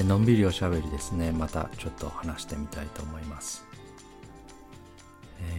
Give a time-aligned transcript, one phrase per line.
[0.00, 1.32] のんびりおしゃべりですね。
[1.32, 3.64] またちょっと話してみたいと思います。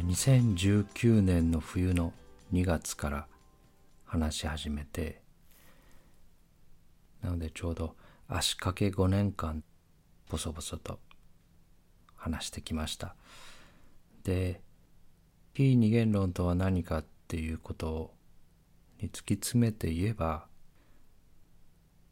[0.08, 2.14] 2019年の冬の
[2.52, 3.28] 2月から
[4.06, 5.22] 話し始めて
[7.22, 7.96] なのでちょうど
[8.28, 9.64] 足掛け5年間
[10.30, 11.00] ボソボソと
[12.16, 13.16] 話してきました。
[14.24, 14.62] で
[15.54, 18.14] 非二元論とは何かっていうこと
[19.00, 20.48] に突き詰めて言えば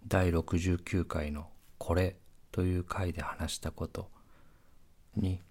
[0.07, 1.47] 第69回の
[1.81, 2.15] 「これ」
[2.53, 4.11] という回で話したこと
[5.15, 5.41] に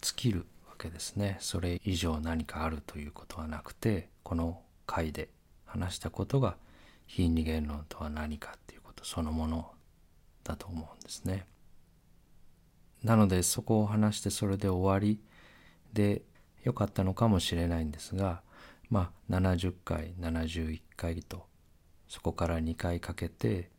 [0.00, 5.30] 尽きるわけですねそれ以上何かあるということはなくてこの回で
[5.64, 6.56] 話したことが
[7.06, 9.72] 非二元論とは何かっていうことそのもの
[10.42, 11.46] だと思うんですね。
[13.04, 15.20] なのでそこを話してそれで終わり
[15.92, 16.22] で
[16.64, 18.42] よかったのかもしれないんですが
[18.90, 21.46] まあ70回71回と
[22.08, 23.70] そこから2回かけて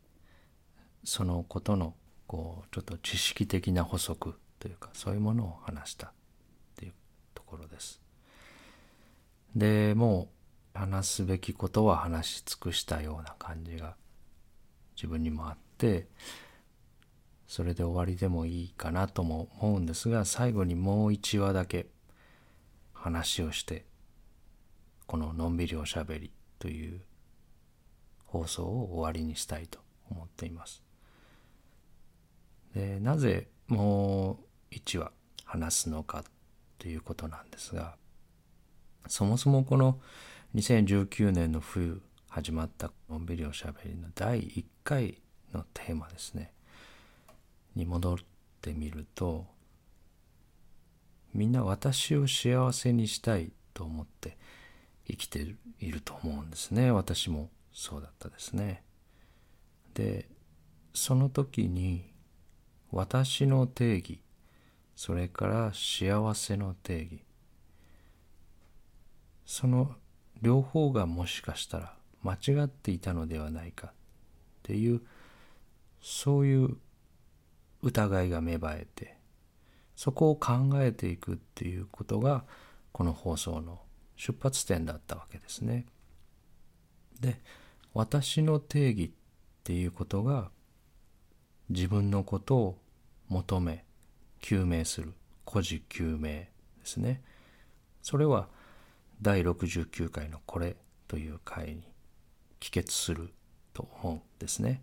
[1.04, 1.94] そのことの
[2.26, 6.10] こうちょっと知識的な補足というかそういうものを話したっ
[6.76, 6.92] ていう
[7.34, 8.00] ところです。
[9.56, 10.28] でも
[10.74, 13.96] う話すべきことは話し尽くしたような感じが
[14.94, 16.06] 自分にもあって
[17.46, 21.86] それで終わりでもいいかなとも思うんですが最後にもう1話だけ
[22.92, 23.86] 話をして
[25.06, 27.00] この「のんびりおしゃべり」という
[28.26, 30.87] 放送を終わりにしたいと思っています。
[32.78, 34.38] でなぜも
[34.70, 35.10] う1話
[35.44, 36.22] 話すのか
[36.78, 37.96] ということなんですが
[39.08, 39.98] そもそもこの
[40.54, 45.20] 2019年の冬始まった「のんびりおしゃべり」の第1回
[45.52, 46.52] のテーマですね
[47.74, 48.18] に戻っ
[48.60, 49.44] てみると
[51.34, 54.38] みんな私を幸せにしたいと思って
[55.08, 56.90] 生きていると思うんですね。
[56.90, 58.84] 私もそうだったですね。
[59.94, 60.28] で
[60.94, 62.17] その時に
[62.90, 64.20] 私の定義
[64.96, 67.22] それから幸せの定義
[69.44, 69.94] その
[70.42, 73.92] 両方がもしかしたら間違っていたのではないかっ
[74.62, 75.02] ていう
[76.00, 76.76] そういう
[77.82, 79.16] 疑いが芽生えて
[79.96, 82.44] そこを考えていくっていうことが
[82.92, 83.80] この放送の
[84.16, 85.86] 出発点だったわけですね。
[87.20, 87.40] で
[87.94, 89.10] 私の定義っ
[89.64, 90.50] ていうことが
[91.70, 92.78] 自分のことを
[93.28, 93.84] 求め
[94.40, 95.12] 究明する。
[95.44, 96.50] 孤児究明で
[96.84, 97.22] すね。
[98.02, 98.48] それは
[99.22, 100.76] 第69回のこれ
[101.06, 101.82] という回に
[102.60, 103.32] 帰結する
[103.72, 104.82] と思うんですね。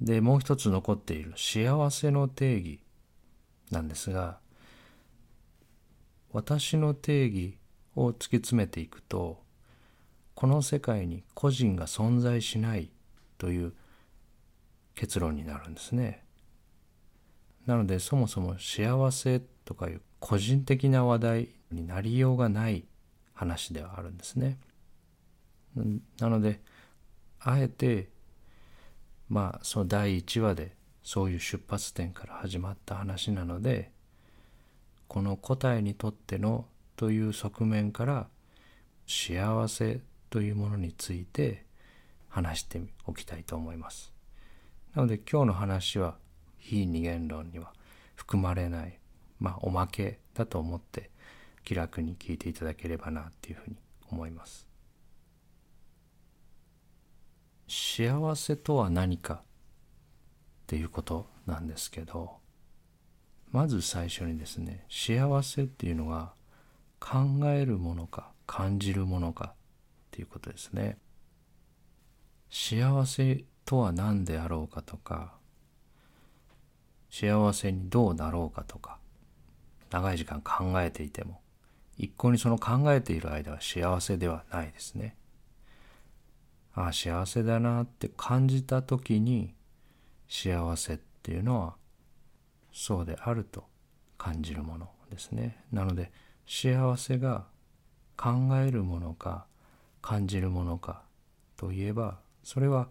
[0.00, 2.80] でもう一つ残っている幸せの定義
[3.70, 4.38] なんですが
[6.32, 7.58] 私の定義
[7.96, 9.42] を突き詰めていくと
[10.34, 12.90] この世界に個人が存在しない
[13.36, 13.74] という
[14.94, 16.24] 結論になるんですね。
[17.66, 22.84] なのでそもそも幸せとかいう個人的な話題になりようがない
[23.32, 24.58] 話ではあるんですね。
[26.18, 26.60] なので
[27.38, 28.08] あえて
[29.28, 33.90] まあその第1話でそういう出発点から始まった話なので
[35.08, 38.28] この答えにとってのという側面から
[39.06, 41.64] 幸せというものについて
[42.28, 44.12] 話しておきたいと思います。
[44.94, 46.16] なので今日の話は
[46.58, 47.72] 非二元論には
[48.16, 48.98] 含まれない
[49.38, 51.10] まあおまけだと思って
[51.64, 53.76] 気楽に聞いていただければなっていうふうに
[54.10, 54.66] 思います。
[57.68, 59.42] 幸せとは何かっ
[60.66, 62.38] ていうことなんですけど
[63.52, 66.32] まず最初にですね幸せっていうのは
[66.98, 69.54] 考えるものか感じるものかっ
[70.10, 70.98] ていうことですね
[72.50, 75.34] 幸せとは何であろうかとか
[77.08, 78.98] 幸せにどうなろうかとか
[79.92, 81.40] 長い時間考えていても
[81.96, 85.14] 一向にその考えている間は幸せではないですね。
[86.74, 89.54] ああ幸せだなって感じた時に
[90.28, 91.76] 幸せっていうのは
[92.72, 93.62] そうであると
[94.18, 95.62] 感じるものですね。
[95.70, 96.10] なので
[96.44, 97.44] 幸せが
[98.16, 99.46] 考えるものか
[100.02, 101.04] 感じるものか
[101.56, 102.88] といえばそれは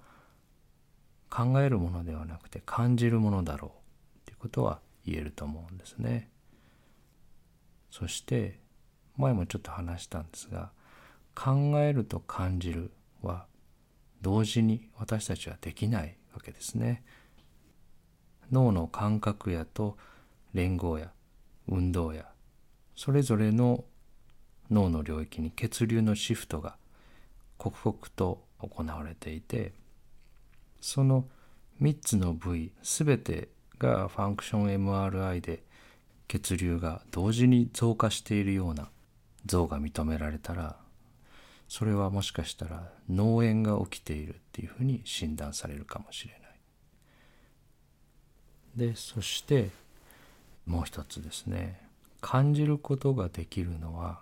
[1.29, 3.73] 考えるものではなくて感じるものだろ
[4.23, 6.29] うということは言えると思うんですね
[7.91, 8.59] そして
[9.17, 10.71] 前もちょっと話したんですが
[11.35, 12.91] 考えると感じる
[13.21, 13.45] は
[14.21, 17.03] 同時に私たちはできないわけですね。
[18.51, 19.97] 脳の感覚やと
[20.53, 21.11] 連合や
[21.67, 22.25] 運動や
[22.95, 23.85] それぞれの
[24.71, 26.75] 脳の領域に血流のシフトが
[27.57, 29.73] 刻々と行われていて
[30.81, 31.25] その
[31.81, 35.63] 3つの部位全てがファンクション MRI で
[36.27, 38.89] 血流が同時に増加しているような
[39.45, 40.77] 像が認められたら
[41.67, 46.39] それはもしかしたら脳炎が起きているっていうふうに診断されるかもしれない。
[48.75, 49.69] でそして
[50.65, 51.81] もう一つですね
[52.21, 54.19] 感じることができるのは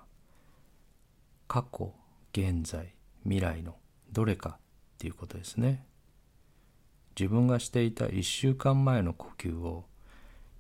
[1.48, 1.94] 過去
[2.34, 2.94] 現在
[3.24, 3.76] 未来の
[4.12, 5.84] どれかっていうことですね
[7.18, 9.86] 自分がしていた1週間前の呼吸を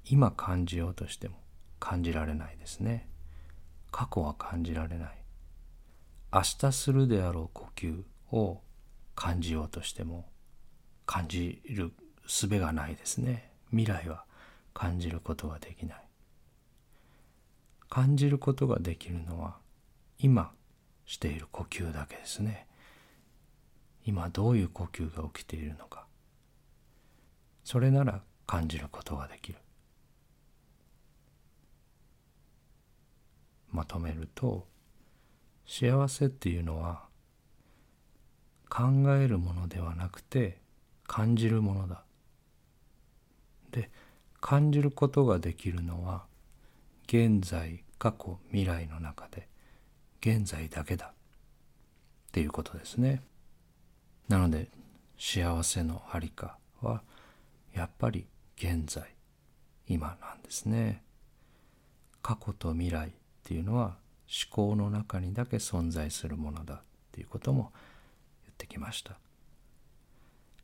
[0.05, 1.35] 今感じようとしても
[1.79, 3.07] 感じられないですね。
[3.91, 5.17] 過去は感じられない。
[6.33, 8.59] 明日するであろう呼吸を
[9.13, 10.25] 感じようとしても
[11.05, 11.93] 感じる
[12.25, 13.51] 術がないですね。
[13.69, 14.23] 未来は
[14.73, 16.07] 感じることができない。
[17.87, 19.57] 感じることができるのは
[20.17, 20.51] 今
[21.05, 22.65] している呼吸だけですね。
[24.05, 26.06] 今どういう呼吸が起きているのか。
[27.67, 29.59] それなら感じることができる。
[33.69, 34.65] まとめると
[35.65, 37.03] 幸せっていうのは
[38.69, 38.83] 考
[39.17, 40.61] えるものではなくて
[41.07, 42.05] 感じるものだ。
[43.71, 43.91] で
[44.39, 46.23] 感じることができるのは
[47.05, 49.49] 現在過去未来の中で
[50.21, 51.07] 現在だけだ。
[51.07, 51.11] っ
[52.31, 53.23] ていうことですね。
[54.29, 54.69] なので
[55.19, 57.01] 幸せのありかは
[57.77, 58.25] やっぱり
[58.57, 59.03] 現在
[59.87, 61.03] 今なんですね。
[62.23, 63.11] 過去と未来っ
[63.43, 63.97] ていうのは
[64.27, 66.81] 思考の中にだけ存在するものだっ
[67.11, 67.71] ていうことも
[68.45, 69.19] 言ってきました。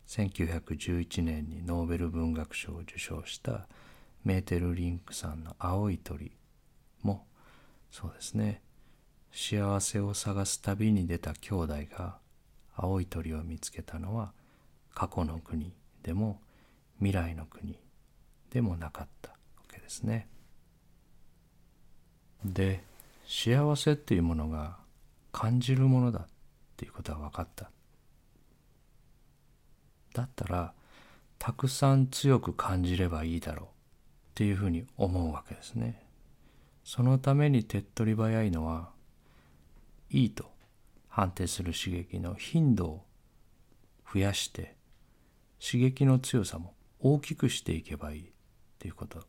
[0.07, 3.67] 1911年にノーベル文学賞を受賞した
[4.25, 6.31] メーテルリンクさんの「青い鳥」
[7.03, 7.27] も
[7.91, 8.63] そうですね。
[9.31, 12.17] 幸せを探す旅に出た兄弟が
[12.75, 14.33] 青い鳥を見つけたのは
[14.95, 16.41] 過去の国でも
[17.03, 17.77] 未来の国
[18.49, 19.35] でもなかったわ
[19.67, 20.29] けですね。
[22.45, 22.81] で
[23.27, 24.77] 幸せっていうものが
[25.33, 26.27] 感じるものだっ
[26.77, 27.71] ていうことは分かった
[30.13, 30.73] だったら
[31.39, 33.69] たくさん強く感じればいいだろうっ
[34.35, 36.05] ていうふうに思うわけですね
[36.83, 38.89] そのために手っ取り早いのは
[40.09, 40.51] いいと
[41.07, 43.05] 判定する刺激の頻度を
[44.13, 44.75] 増やして
[45.59, 46.72] 刺激の強さも
[47.05, 48.25] 大きくしていけばいいっ
[48.79, 49.21] ていうことを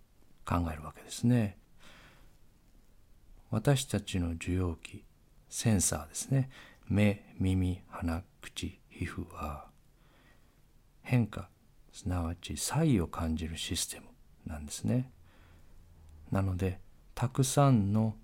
[0.46, 1.58] 考えるわけですね。
[3.50, 5.04] 私たちの受容器
[5.48, 6.50] センサーですね。
[6.88, 9.66] 目耳鼻口皮膚は
[11.02, 11.48] 変化
[11.92, 14.06] すなわち差異を感じるシステム
[14.46, 15.10] なんですね。
[16.30, 16.78] なので
[17.16, 18.14] たくさんの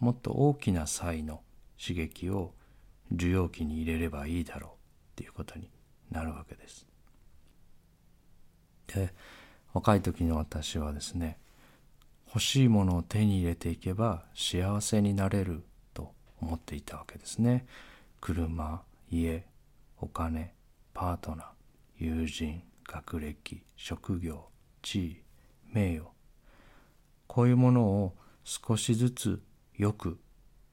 [0.00, 1.42] もっと大きな差異の
[1.80, 2.54] 刺激を
[3.12, 4.74] 受容器に入れればいいだろうっ
[5.14, 5.70] ていうことに
[6.10, 6.88] なるわけです。
[8.94, 9.12] で
[9.72, 11.38] 若い時の私はですね
[12.28, 15.62] 欲しいものを手に入れていけば幸せになれる
[15.92, 17.64] と思っていたわけですね。
[18.20, 19.44] 車、家、
[20.00, 20.52] お金、
[20.92, 21.46] パートナー、
[21.98, 24.46] 友人、学歴、職業、
[24.82, 25.22] 地位、
[25.72, 26.08] 名誉。
[27.28, 29.40] こういうものを少しずつ
[29.76, 30.18] 良く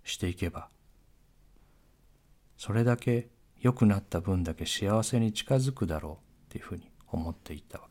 [0.03, 0.69] していけば、
[2.57, 6.17] それだけ良くなった分だけ幸せに近づくだろうっ
[6.49, 7.90] ていうふうに思っていたわけ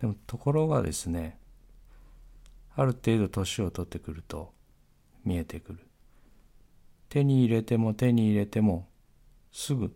[0.00, 1.38] でもところがですね、
[2.76, 4.52] ある程度年を取ってくると
[5.24, 5.78] 見えてくる。
[7.14, 8.88] 手に入れても手に入れても
[9.52, 9.94] すぐ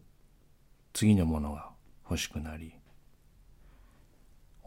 [0.93, 1.71] 次のものが
[2.09, 2.75] 欲しくなり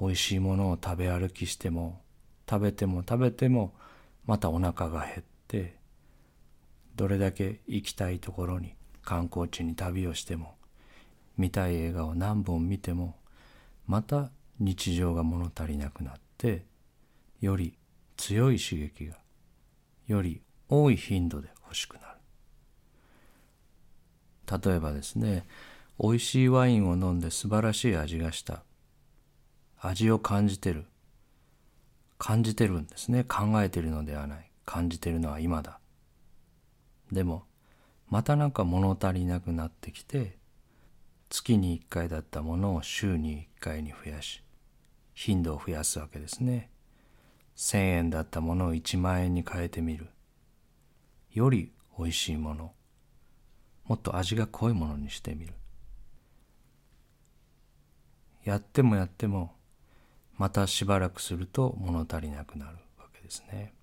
[0.01, 2.01] 美味しいものを食べ歩きしても
[2.49, 3.73] 食べても食べても
[4.25, 5.77] またお腹が減って
[6.97, 10.55] どれだけ行きたいところに観光地に旅をしても
[11.37, 13.15] 見たい映画を何本見ても
[13.87, 14.29] また
[14.63, 16.65] 日常が物足りなくなって
[17.39, 17.79] より
[18.15, 19.15] 強い刺激が
[20.05, 22.07] より多い頻度で欲しくなる。
[24.63, 25.47] 例えばですね
[25.99, 28.61] 美味しいワインを飲んで素晴らしい味がした。
[29.79, 30.85] 味を感じてる。
[32.19, 33.23] 感じてるんですね。
[33.23, 34.51] 考えてるのではない。
[34.63, 35.79] 感じてるのは今だ。
[37.11, 37.45] でも
[38.09, 40.37] またなんか物足りなくなってきて
[41.29, 44.43] 月に1回だったものを週に1回に増やし
[45.23, 46.71] 頻度を増やすわけですね。
[47.55, 50.07] 1,000円だったものを1万円に変えてみる。
[51.31, 52.73] よりおいしいもの。
[53.85, 55.53] もっと味が濃いものにしてみる。
[58.43, 59.53] やってもやっても
[60.39, 63.75] またしばらくすると物足りなくなるわけですね。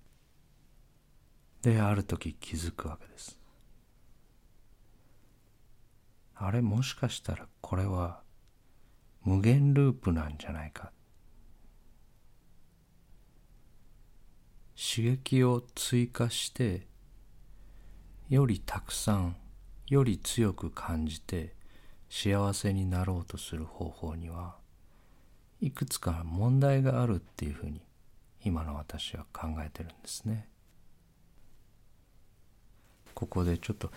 [1.61, 3.39] である時気づくわけです。
[6.35, 8.23] あれもしかしたらこれは
[9.23, 10.91] 無限ループなんじゃないか。
[14.81, 16.87] 刺激を追加して
[18.29, 19.35] よりたくさん
[19.87, 21.53] より強く感じて
[22.09, 24.55] 幸せになろうとする方法には
[25.59, 27.81] いくつか問題があるっていうふうに
[28.45, 30.47] 今の私は考えてるんですね。
[33.13, 33.91] ここでちょっと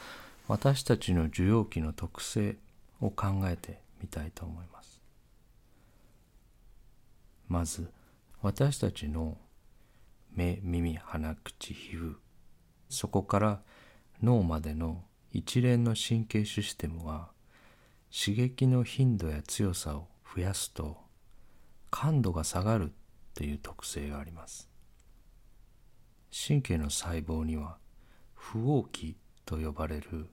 [0.49, 2.57] 私たちの受容器の特性
[3.01, 5.01] を考えてみたいと思います。
[7.47, 7.89] まず
[8.41, 9.39] 私たちの
[10.35, 12.17] 目耳鼻口皮膚。
[12.89, 13.63] そこから
[14.23, 17.31] 脳までの一連の神経システムは
[18.11, 20.99] 刺激の頻度や強さを増やすと
[21.91, 22.93] 感度が下がる
[23.35, 24.69] という特性があります。
[26.47, 27.77] 神経の細胞には
[28.35, 30.29] 不応期と呼ばれる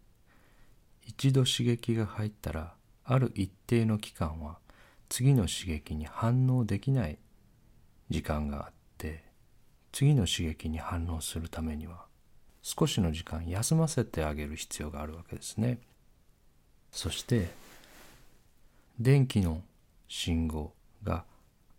[1.05, 4.59] 一度刺激が入ったらある一定の期間は
[5.09, 7.19] 次の刺激に反応できない
[8.09, 9.28] 時間があって
[9.91, 12.05] 次の刺激に反応するためには
[12.61, 15.79] 少しの時間休ませてあげる必要があるわけですね。
[16.91, 17.49] そして
[18.99, 19.61] 電気の
[20.07, 21.23] 信号が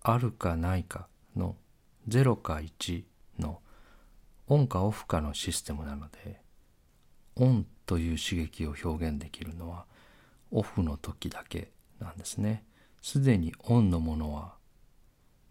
[0.02, 1.56] あるかないかの
[2.08, 3.04] 0か1
[3.38, 3.60] の
[4.46, 6.40] オンかオフかのシステムなので
[7.36, 9.84] オンという刺激を表現できるのは
[10.50, 12.64] オフの時だけなんですね。
[13.02, 14.54] すでにオンのものは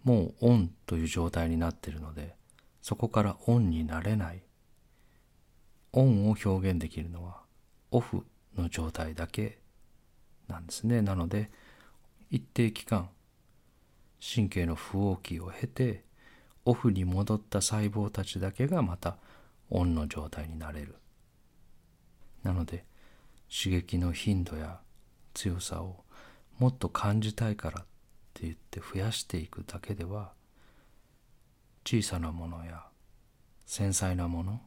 [0.04, 2.36] もうオンという状態になっているので
[2.82, 4.42] そこからオンになれない。
[5.94, 7.42] オンを表現できるのは
[7.92, 8.24] オフ
[8.56, 9.60] の状態だけ
[10.48, 11.02] なんですね。
[11.02, 11.50] なので
[12.30, 13.10] 一定期間
[14.22, 16.04] 神経の不応期を経て
[16.66, 19.18] オフに戻った細胞たちだけがまた
[19.70, 20.96] オンの状態になれる。
[22.44, 22.86] なので
[23.50, 24.80] 刺激の頻度や
[25.34, 26.04] 強さを
[26.60, 27.86] もっと感じたいからっ
[28.34, 30.32] て言って増やしていくだけでは
[31.92, 32.84] 小さなものや
[33.66, 34.62] 繊細なもの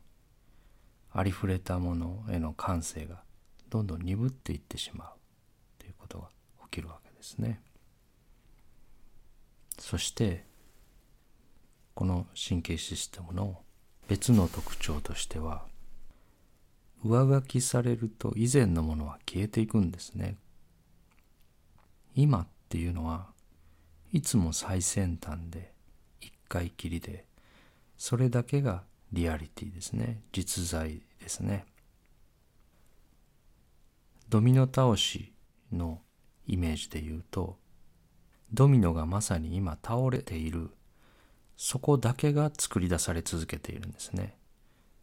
[1.12, 3.22] ありふれたものへの感性が
[3.70, 5.08] どんどん鈍っていってしまう
[5.78, 6.30] ということが
[6.64, 7.62] 起きるわけですね。
[9.78, 10.44] そして
[11.94, 13.60] この神経システムの
[14.08, 15.62] 別の特徴としては
[17.04, 20.38] 上書きされると以前のものは消えていくんですね。
[22.16, 23.28] 今っていうのは
[24.12, 25.71] いつも最先端で
[26.52, 27.24] 回きりで
[27.96, 28.82] それだけが
[29.12, 30.22] リアリティですね。
[30.32, 31.64] 実在ですね。
[34.28, 35.32] ドミノ倒し
[35.72, 36.00] の
[36.46, 37.58] イメージで言うと
[38.52, 40.70] ドミノがまさに今倒れている。
[41.56, 44.36] そこだけが作り出され続けているんですね。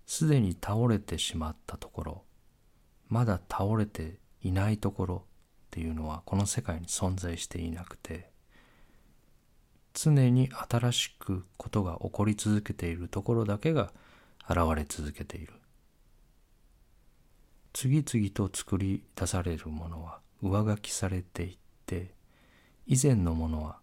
[0.06, 2.24] すでに倒れてしまったところ
[3.10, 8.29] まだ倒れていないところっていうのはこの世界に存在していなくて
[9.94, 13.92] 常に新しくことが起こり続けているところだけが
[14.50, 15.54] 現れ続けている
[17.74, 22.14] 次々と作り出されるものは上書きされていって
[22.88, 23.80] 以前のものは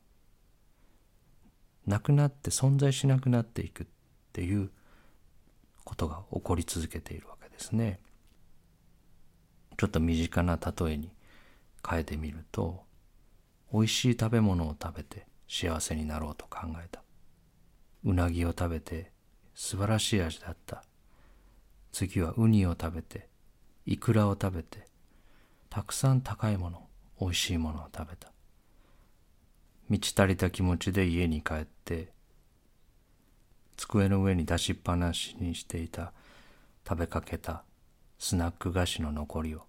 [1.87, 3.87] なくなって存在しなくなっていくっ
[4.33, 4.71] ていう
[5.85, 8.01] ことが起こり続けているわけですね。
[9.79, 11.13] ちょっと身近な例えに
[11.89, 12.83] 変えてみると
[13.73, 17.03] 美味しい食べ物を食べて幸せになろうと考えた。
[18.05, 19.11] うなぎを食べて
[19.55, 20.85] 素晴らしい味だった。
[21.93, 23.29] 次はウニを食べて
[23.87, 24.87] イクラを食べて
[25.71, 26.87] たくさん高いもの
[27.21, 28.33] 美味しいものを食べた。
[29.89, 32.13] 満ち足りた気持ちで家に帰って
[33.77, 36.13] 机の上に出しっぱなしにしていた
[36.87, 37.63] 食べかけた
[38.19, 39.63] スナック菓子の残りを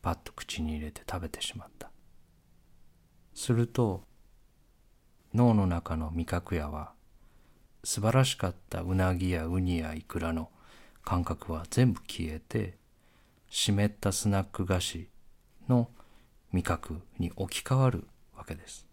[0.00, 1.90] パッと口に入れて食べてしまった。
[3.34, 4.04] すると
[5.34, 6.92] 脳の中の味覚屋は
[7.84, 10.50] 素晴らしかったうなぎやウニやイクラの
[11.04, 12.76] 感覚は全部消えて
[13.48, 15.08] 湿ったスナック菓子
[15.68, 15.88] の
[16.52, 18.86] 味覚に置き換わるわけです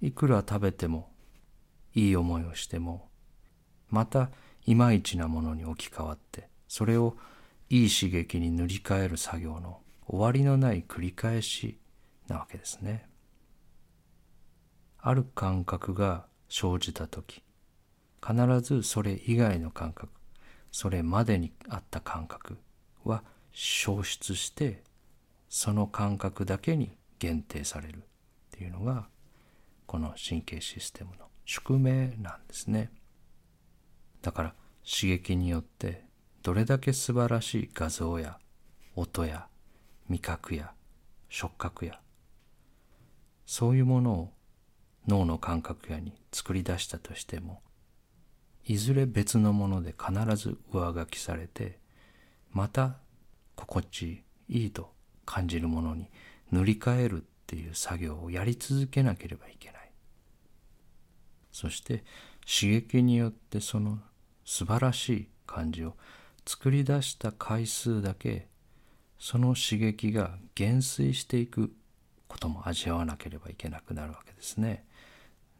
[0.00, 1.10] いくら食べても
[1.94, 3.08] いい思いをしても
[3.90, 4.30] また
[4.66, 7.16] いまいちなものに置き換わってそれを
[7.70, 11.78] いい刺激に塗り替える作業の終わりのない繰り返し
[12.28, 13.07] なわけですね。
[15.08, 17.42] ある感覚が生じた時
[18.22, 20.12] 必ずそれ以外の感覚
[20.70, 22.58] それまでにあった感覚
[23.04, 24.82] は消失して
[25.48, 28.00] その感覚だけに限定されるっ
[28.50, 29.08] ていうのが
[29.86, 32.90] この神経システムの宿命なんですね。
[34.20, 36.04] だから刺激によって
[36.42, 38.36] どれだけ素晴らしい画像や
[38.94, 39.46] 音や
[40.10, 40.72] 味覚や
[41.30, 41.98] 触覚や
[43.46, 44.37] そういうものを
[45.08, 47.60] 脳の感覚やに作り出したとしても
[48.64, 51.78] いずれ別のもので必ず上書きされて
[52.52, 52.98] また
[53.56, 54.92] 心地いいと
[55.24, 56.10] 感じるものに
[56.52, 59.90] 塗り替えるっていう作業をやり続けなければいけない
[61.50, 62.04] そして
[62.46, 63.98] 刺激によってその
[64.44, 65.94] 素晴らしい感じを
[66.46, 68.46] 作り出した回数だけ
[69.18, 71.72] その刺激が減衰していく
[72.28, 74.84] ことも味わわなければいけなくなるわけですね。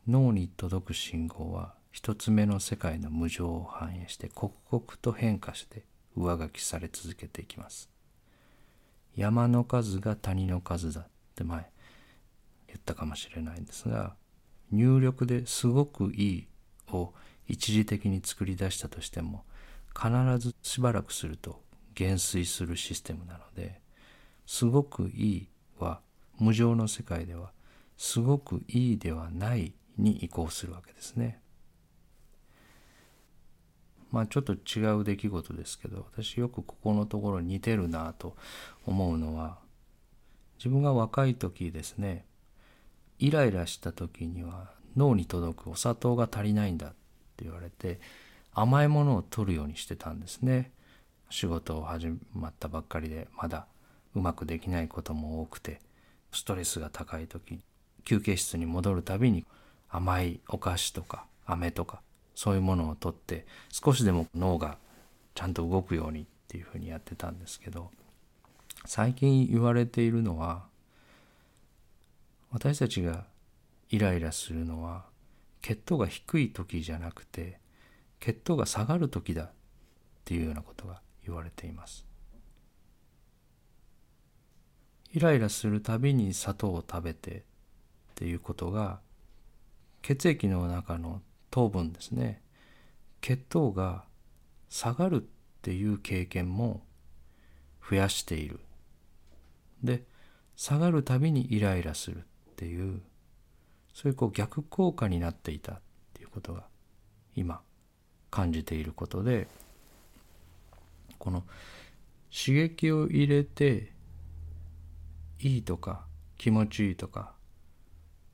[0.09, 5.85] 脳に届く信号は一つ目の世界の無常を反映して刻々と変化して
[6.17, 7.91] 上書きされ続けていきます。
[9.19, 11.69] 山の数が谷の数だって前
[12.69, 14.15] 言ったかもしれないんですが
[14.71, 16.49] 入力ですごくいい
[16.93, 17.13] を
[17.49, 19.45] 一時的に作り出したとしても
[19.93, 21.61] 必ずしばらくすると
[21.95, 23.81] 減衰するシステムなので
[24.47, 25.49] すごくいい
[25.81, 26.01] は
[26.39, 27.51] 無常の世界では
[27.97, 31.41] すごくいいではないに移行するわけですね。
[34.11, 38.37] まあちょっと違う出来事ですけど私よくここのところ似てるなと
[38.87, 39.59] 思うのは
[40.59, 42.25] 自分が若い時ですね
[43.19, 46.91] イライラした時には脳に届くお砂糖が足りないんだっ
[47.37, 48.01] て言われて
[48.55, 50.73] 甘いものを取るようにしてたんですね
[51.31, 53.67] 仕事を始まったばっかりでまだ
[54.15, 55.81] うまくできないことも多くて
[56.33, 57.61] ストレスが高い時
[58.05, 59.45] 休憩室に戻るたびに
[59.91, 62.01] 甘いお菓子とか飴とか
[62.35, 64.79] そういうものを取って少しでも脳が
[65.35, 67.91] ちゃんと動くようにっていうふうにやってたんですけど
[68.85, 70.65] 最近言われているのは
[72.51, 73.25] 私たちが
[73.91, 75.05] イライラするのは
[75.63, 77.59] 血糖が低い時じゃなくて
[78.21, 79.51] 血糖が下がる時だっ
[80.25, 82.05] ていうようなことが言われています。
[85.13, 87.43] イライラするたびに砂糖を食べてっ
[88.15, 89.01] ていうことが
[90.09, 92.41] 血液の中の糖分ですね。
[93.21, 94.05] 血糖が
[94.71, 95.27] 下がるっ
[95.61, 96.83] ていう経験も
[97.87, 98.59] 増やしている。
[99.83, 100.05] で
[100.57, 102.23] 下がるたびにイライラするっ
[102.57, 103.03] ていう
[103.93, 105.81] そういうこう逆効果になっていたっ
[106.15, 106.65] ていうことが
[107.37, 107.61] 今
[108.31, 109.47] 感じていることで
[111.19, 111.45] この
[112.35, 113.93] 刺激を入れて
[115.39, 116.07] いいとか
[116.39, 117.35] 気持ちいいとか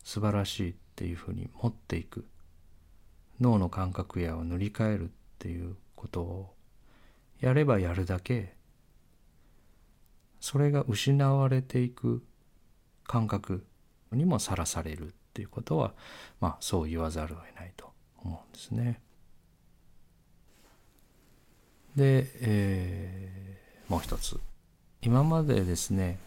[0.05, 2.25] 素晴らしいっていうふうに持っていく。
[3.41, 5.09] 脳の感覚やを塗り替えるっ
[5.41, 6.55] ていうことを
[7.41, 8.55] やればやるだけ。
[10.39, 12.23] それが失われていく
[13.05, 13.67] 感覚
[14.13, 15.95] にもさらされるっていうことは
[16.39, 17.91] まあそう言わざるを得ないと
[18.23, 19.01] 思うんですね。
[21.97, 24.39] で、えー、もう一つ。
[25.03, 26.19] 今までですね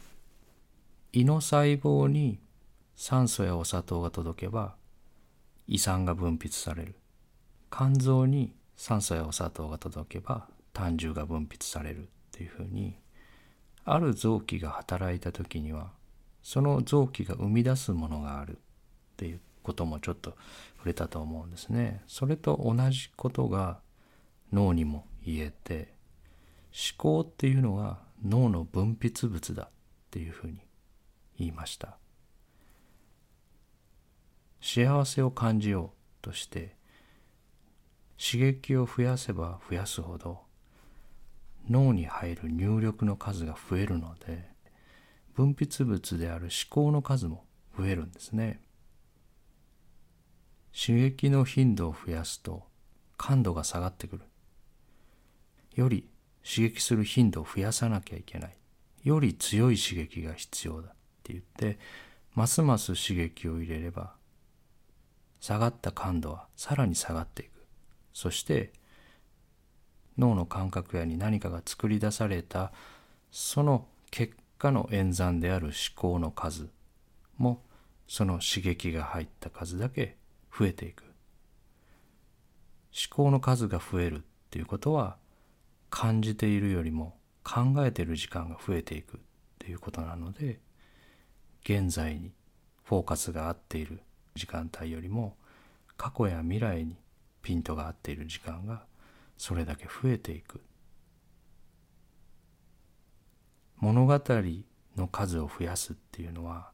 [1.13, 2.39] 胃の細胞に
[2.99, 4.75] 酸素やお砂糖が届けば
[5.67, 6.95] 胃酸が分泌される
[7.71, 12.97] 肝臓に酸素やお砂糖が届けば胆汁が分泌されるっていうふうに
[13.85, 15.91] ある臓器が働いた時には
[16.41, 18.59] その臓器が生み出すものがあるっ
[19.15, 20.35] ていうこともちょっと
[20.77, 22.01] 触れたと思うんですね。
[22.07, 23.79] それと同じことが
[24.51, 25.93] 脳にも言えて
[26.73, 29.69] 思考っていうのは脳の分泌物だっ
[30.09, 30.57] ていうふうに
[31.37, 31.97] 言いました。
[34.61, 36.75] 幸せを感じようとして
[38.17, 40.39] 刺激を増やせば増やすほど
[41.69, 44.49] 脳に入る入力の数が増えるので
[45.33, 47.45] 分泌物である思考の数も
[47.77, 48.59] 増えるんですね。
[50.73, 52.63] 刺激の頻度を増やすと
[53.17, 54.23] 感度が下がってくる。
[55.75, 56.09] より
[56.43, 58.57] 刺激する頻度を増やさなきゃいけない。
[59.03, 60.91] より強い刺激が必要だっ
[61.21, 61.77] て言って
[62.33, 64.16] ますます刺激を入れれば
[65.47, 67.51] 下がった感度はさらに下がっていく。
[68.11, 68.73] そして
[70.17, 72.73] 脳の感覚やに何かが作り出された
[73.31, 76.67] その結果の演算である思考の数
[77.37, 77.63] も
[78.09, 80.17] その刺激が入った数だけ
[80.53, 81.03] 増えていく。
[81.03, 81.15] 思
[83.09, 85.15] 考の数が増えるっていうことは
[85.89, 89.19] 感じているよりも考えている時間が増えていくっ
[89.59, 90.59] ていうことなので
[91.63, 92.33] 現在に
[92.83, 94.01] フォーカスが合っている
[94.37, 95.35] 時間帯よりも
[95.97, 96.95] 過去や未来に
[97.41, 98.85] ピントが合っている時間が
[99.37, 100.61] それだけ増えていく。
[103.77, 104.19] 物語
[104.95, 106.71] の数を増やすっていうのは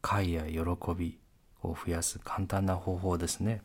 [0.00, 0.58] 快や喜
[0.96, 1.20] び
[1.62, 3.62] を増やす簡単な方法ですね。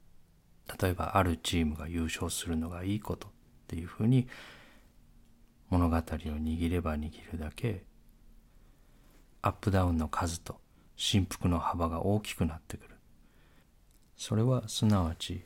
[0.79, 3.31] 例えばあるチームが優勝するのがいいことっ
[3.67, 4.27] ていうふうに
[5.69, 7.83] 物語を握れば握るだけ
[9.41, 10.59] アップダウンの数と
[10.95, 12.96] 振幅の幅が大きくなってくる。
[14.17, 15.43] それはすなわち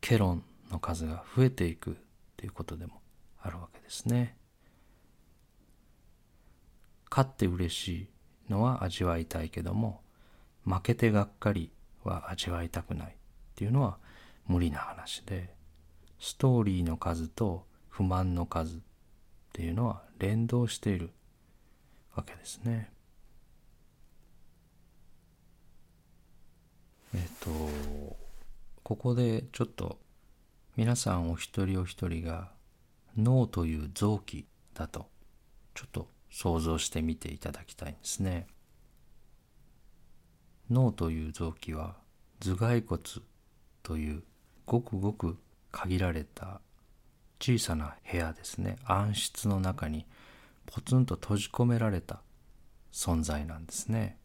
[0.00, 1.96] ケロンの数が増えていく
[2.36, 3.00] ということでも
[3.40, 4.36] あるわけですね
[7.10, 8.08] 勝って嬉しい
[8.50, 10.02] のは味わいたいけども
[10.64, 11.72] 負けてがっかり
[12.04, 13.10] は味わいたくないっ
[13.54, 13.98] ていうのは
[14.46, 15.54] 無理な話で
[16.18, 18.80] ストーリーの数と不満の数っ
[19.52, 21.10] ていうのは連動している
[22.14, 22.90] わけですね。
[27.14, 27.50] えっと
[28.82, 29.98] ここでちょっと
[30.76, 32.50] 皆さんお一人お一人が
[33.16, 35.08] 脳という臓器だと
[35.74, 38.46] ちょっと想像してみていただきたいんですね。
[40.70, 41.96] 脳という臓器は
[42.40, 43.02] 頭蓋骨
[43.82, 44.22] という
[44.66, 45.38] ごくごく
[45.72, 46.60] 限られた
[47.40, 50.04] 小さな部屋ですね暗室の中に
[50.66, 52.20] ポツンと閉じ込められた
[52.92, 54.18] 存在なんですね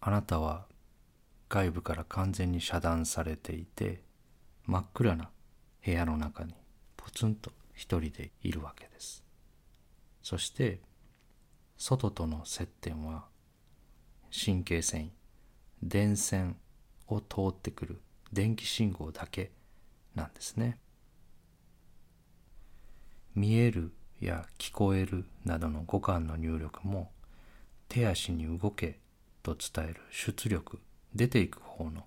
[0.00, 0.66] あなたは
[1.48, 4.02] 外部から完全に遮断されていて
[4.66, 5.30] 真っ暗な
[5.84, 6.54] 部屋の中に
[6.96, 9.24] ポツンと一人でいるわけです。
[10.22, 10.80] そして
[11.76, 13.26] 外との接点は
[14.32, 15.10] 神経繊維
[15.82, 16.56] 電線
[17.08, 18.00] を通ってくる
[18.32, 19.52] 電気信号だけ
[20.14, 20.78] なんですね。
[23.34, 27.12] 見えるや聞こえるなどの五感の入力も
[27.88, 28.98] 手足に動け
[29.42, 30.80] と伝える出力
[31.14, 32.04] 出ていく方の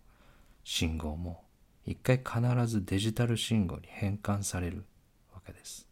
[0.63, 1.43] 信号も
[1.86, 4.86] 一回必ずデジタル信号に変換される
[5.34, 5.88] わけです。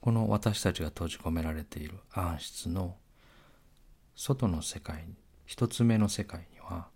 [0.00, 2.96] この私たちが閉じ込められている暗室の
[4.14, 5.14] 外の世界に
[5.44, 6.88] 一つ目の世界には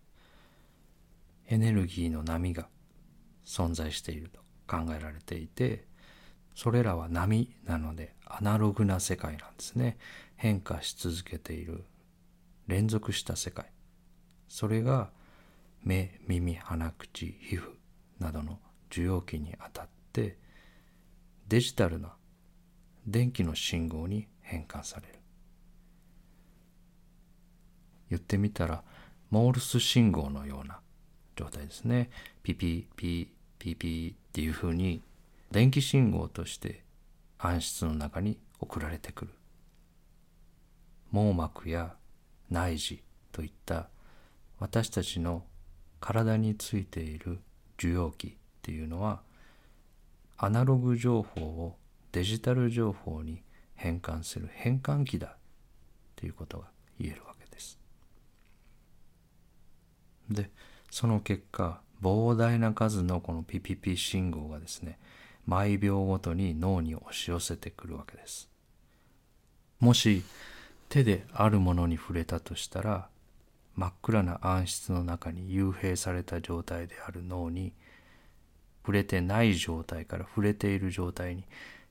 [1.48, 2.68] エネルギーの波が
[3.44, 5.84] 存在していると考えられていて
[6.54, 9.98] それらは波なのでアナログな世界なんですね。
[10.36, 11.84] 変化し続けている
[12.66, 13.73] 連続した世界。
[14.54, 15.10] それが
[15.82, 17.72] 目耳鼻口皮膚
[18.20, 20.38] などの受容器に当たって
[21.48, 22.12] デジタルな
[23.04, 25.14] 電気の信号に変換される。
[28.10, 28.84] 言ってみたら
[29.28, 30.78] モールス信号のような
[31.34, 32.10] 状態ですね。
[32.44, 35.02] ピピピピピっていうふうに
[35.50, 36.84] 電気信号として
[37.38, 39.32] 暗室の中に送られてくる。
[41.10, 41.96] 網膜や
[42.50, 43.88] 内耳といった
[44.58, 45.44] 私たちの
[46.00, 47.40] 体についている
[47.78, 48.30] 受容器っ
[48.62, 49.22] ていうのは
[50.36, 51.76] アナログ情報を
[52.12, 53.42] デジタル情報に
[53.74, 55.36] 変換する変換器だ
[56.16, 56.66] ということが
[56.98, 57.78] 言えるわけです。
[60.30, 60.50] で
[60.90, 64.98] その結果膨大な数のこの PPP 信号がですね
[65.46, 68.48] 毎秒ごとに脳に押し寄せてくるわけです。
[69.80, 70.22] もし
[70.88, 73.08] 手であるものに触れたとしたら
[73.76, 77.72] 真っ暗な暗室の中に幽閉された状態である脳に
[78.82, 81.44] 触れてない状態から触れている状態に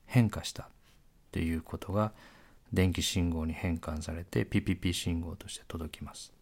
[0.06, 0.66] 変化したっ
[1.32, 2.12] ていうことが
[2.72, 6.32] 電気信号に変換されて PPP 信号として届きます。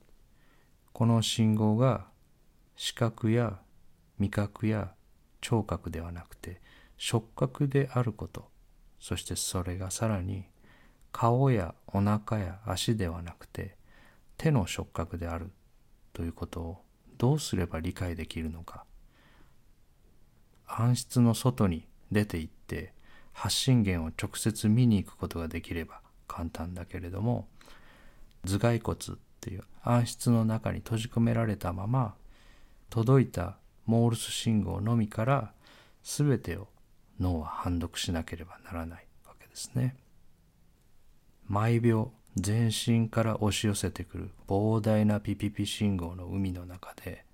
[0.92, 2.06] この信号が
[2.76, 3.58] 視覚や
[4.18, 4.92] 味覚や
[5.40, 6.60] 聴覚ではなくて
[6.96, 8.48] 触覚であること
[9.00, 10.44] そしてそれがさらに
[11.10, 13.76] 顔やお腹や足ではなくて
[14.42, 15.52] 手の触覚である
[16.12, 16.78] ということを
[17.16, 18.84] どうすれば理解できるのか
[20.66, 22.92] 暗室の外に出て行って
[23.32, 27.46] 発信源を直接見に行くことができれば簡単だけれども
[28.44, 32.16] 頭蓋骨っていう暗室の中に閉じ込められたまま
[32.90, 35.52] 届いたモールス信号のみから
[36.02, 36.66] 全てを
[37.20, 39.94] 脳は判読しなければならないわけですね。
[41.46, 47.24] 毎秒全身から押し寄せてくる膨大なピピピ信号の海の中で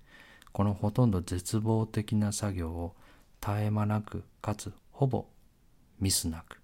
[0.51, 2.95] このほとんど絶望的な作業を
[3.41, 5.25] 絶え間なくかつほぼ
[5.99, 6.61] ミスなく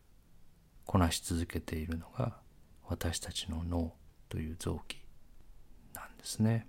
[0.85, 2.37] こなし続けているのが
[2.87, 3.93] 私たちの脳
[4.29, 4.97] という臓器
[5.93, 6.67] なんですね。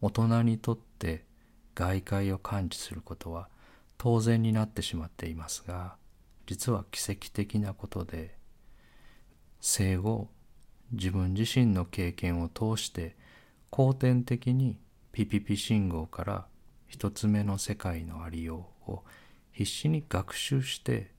[0.00, 1.24] 大人にとって
[1.74, 3.48] 外界を感知することは
[3.98, 5.94] 当然になってしまっていますが
[6.46, 8.36] 実は奇跡的なことで
[9.64, 10.28] 生後
[10.90, 13.14] 自分自身の経験を通して
[13.70, 14.76] 後天的に
[15.12, 16.46] ピピピ信号から
[16.88, 19.04] 一つ目の世界のありようを
[19.52, 21.12] 必死に学習して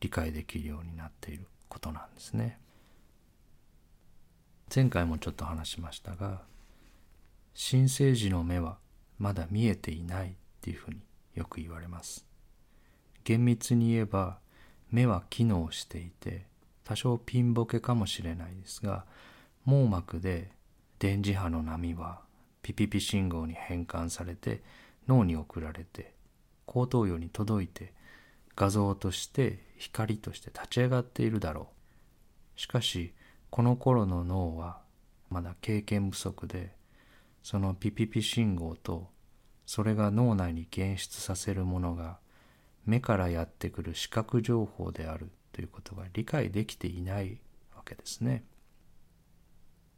[0.00, 2.58] 理解できるようになっていることなんですね。
[4.74, 6.42] 前回もちょっと話しましたが
[7.54, 8.78] 新生児の目は
[9.18, 10.96] まだ見えていないっていうふうに
[11.36, 12.26] よく言われます
[13.22, 14.38] 厳密に言えば
[14.90, 16.46] 目は機能していて
[16.84, 19.04] 多少ピンボケかもしれないですが
[19.64, 20.50] 網膜で
[20.98, 22.20] 電磁波の波は
[22.62, 24.62] ピピピ信号に変換されて
[25.08, 26.14] 脳に送られて
[26.66, 27.92] 後頭葉に届いて
[28.56, 31.68] 画像として光として立ち上がっているだろ
[32.56, 32.60] う。
[32.60, 33.12] しかし
[33.50, 34.78] この頃の脳は
[35.30, 36.72] まだ経験不足で
[37.42, 39.08] そのピピピ信号と
[39.66, 42.18] それが脳内に現出させるものが
[42.86, 45.30] 目からやってくる視覚情報である。
[45.54, 47.38] ということが理解できていない
[47.76, 48.42] わけですね。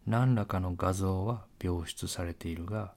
[0.07, 2.93] 何らかの画像は描出されているが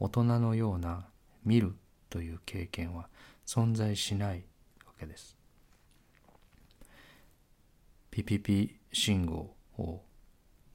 [0.00, 1.06] 大人のような
[1.44, 1.76] 見る
[2.10, 3.08] という経験は
[3.46, 4.44] 存在しない
[4.84, 5.36] わけです。
[8.10, 10.02] ピピピ信号を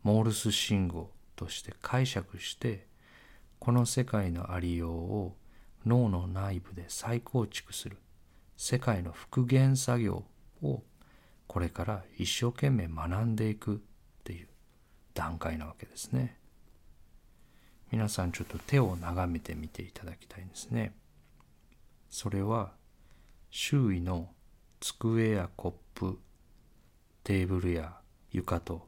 [0.04, 2.88] モールス信号として解釈して
[3.60, 5.36] この世界のありようを
[5.86, 7.98] 脳の内部で再構築する
[8.56, 10.24] 世界の復元作業
[10.63, 10.84] を
[11.47, 13.77] これから一生懸命学んでいくっ
[14.23, 14.47] ていう
[15.13, 16.38] 段階なわけですね。
[17.91, 20.93] 皆さんちょっと手を眺めてみていただきたいんですね。
[22.10, 22.73] それは
[23.49, 24.29] 周囲の
[24.79, 26.19] 机やコップ、
[27.23, 27.97] テーブルや
[28.31, 28.88] 床と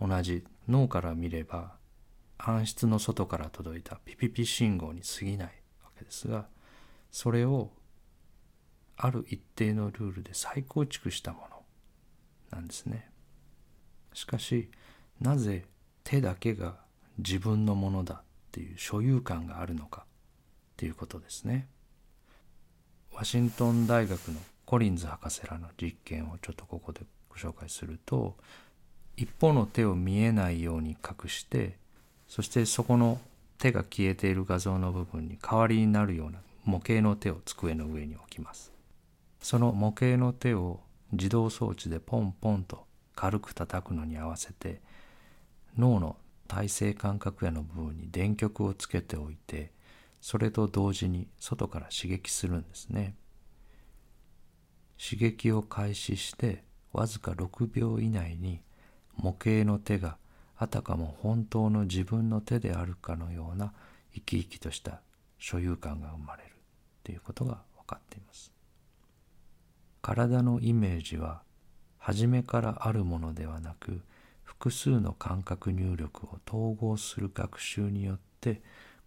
[0.00, 1.74] 同じ脳から見れば
[2.38, 6.46] 暗室の外から届いたピピピ信号に過ぎないわけですが
[7.10, 7.70] それを
[8.96, 11.61] ある一定のルールで再構築したもの
[12.52, 13.10] なんですね。
[14.12, 14.70] しかし
[15.20, 15.64] なぜ
[16.04, 16.76] 手だけが
[17.18, 20.06] 自分のものだっていう所有感があるのかっ
[20.76, 21.66] ていうことですね。
[23.12, 28.36] ワシントン大学のコリンズ博士らの実験をちょっとここでご紹介すると
[29.16, 31.76] 一方の手を見えないように隠して
[32.26, 33.20] そしてそこの
[33.58, 38.72] 手が消えている画像の部分に代わりになるような模型の手を机の上に置きます
[39.40, 40.80] その模型の手を
[41.12, 44.80] 自動装置でポンポンと軽く叩くのに合わせて
[45.76, 46.16] 脳の
[46.48, 49.72] 体性感覚野の部分に電極をつけておいて
[50.20, 53.14] それと同時に外から刺激するんですね。
[55.02, 58.60] 刺激を開始してわずか6秒以内に
[59.16, 60.16] 模型の手が
[60.56, 63.72] あたかも本当の自分の手であるかのような
[64.14, 65.00] 生き生きとした
[65.38, 66.50] 所有感が生まれる
[67.02, 68.51] ということが分かっています。
[70.02, 71.42] 体のイメージは
[71.98, 74.02] 初めからあるものではなく
[74.42, 78.60] 複数の感覚入力を統合する学習によって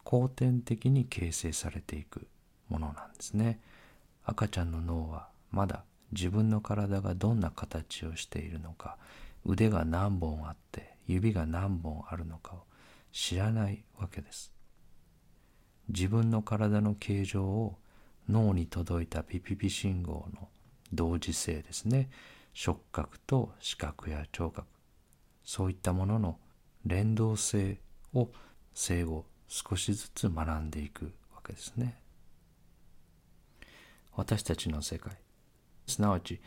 [0.05, 2.27] 後天的に形成されていく
[2.69, 3.59] ものなんですね。
[4.23, 8.97] 赤ちゃんの脳はまだ自分の体がどんな形をしているのか
[9.45, 12.63] 腕が何本あって指が何本あるのかを
[13.11, 14.53] 知らないわけです。
[15.89, 17.77] 自分の体の形状を
[18.29, 20.47] 脳に届いたピピピ信号の
[20.93, 22.09] 同時性ですね。
[22.53, 24.67] 触覚と視覚や聴覚。
[25.43, 26.39] そういったものの
[26.85, 27.79] 連動性
[28.13, 28.29] を
[28.73, 31.99] 生後少しずつ学んでいくわけですね。
[34.15, 35.17] 私たちの世界。
[35.87, 36.41] すなわち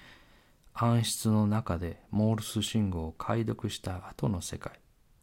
[0.74, 4.80] 暗室の中でモールス信号を解読した後の世界。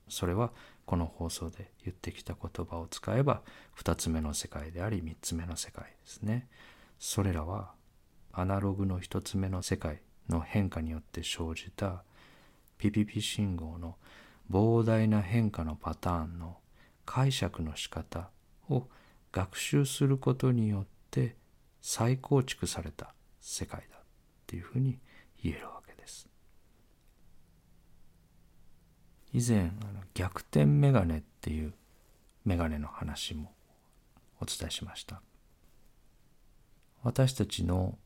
[0.10, 0.52] それは
[0.86, 3.42] この放送で言ってきた言葉を使えば
[3.78, 6.48] 2つ目の世界であり3つ目の世界ですね。
[7.00, 7.75] それらは
[8.38, 12.04] アナログの1つ目の世界の変化によって生じた
[12.78, 13.96] ピピピ信号の
[14.52, 16.58] 膨大な変化のパターンの
[17.06, 18.30] 解釈の仕方
[18.70, 18.88] を
[19.32, 21.38] 学習することによって
[21.82, 24.02] 再構築された世界だっ
[24.48, 25.00] ていうふうに
[25.42, 26.28] 言えるわけです。
[29.32, 31.74] 以前あの逆転メガネっていう
[32.44, 33.54] メガネの話も
[34.42, 35.22] お伝えしました。
[37.04, 37.98] 私たちの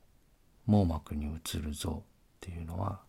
[0.69, 2.01] 網膜に映る像っ
[2.39, 2.99] ていうのは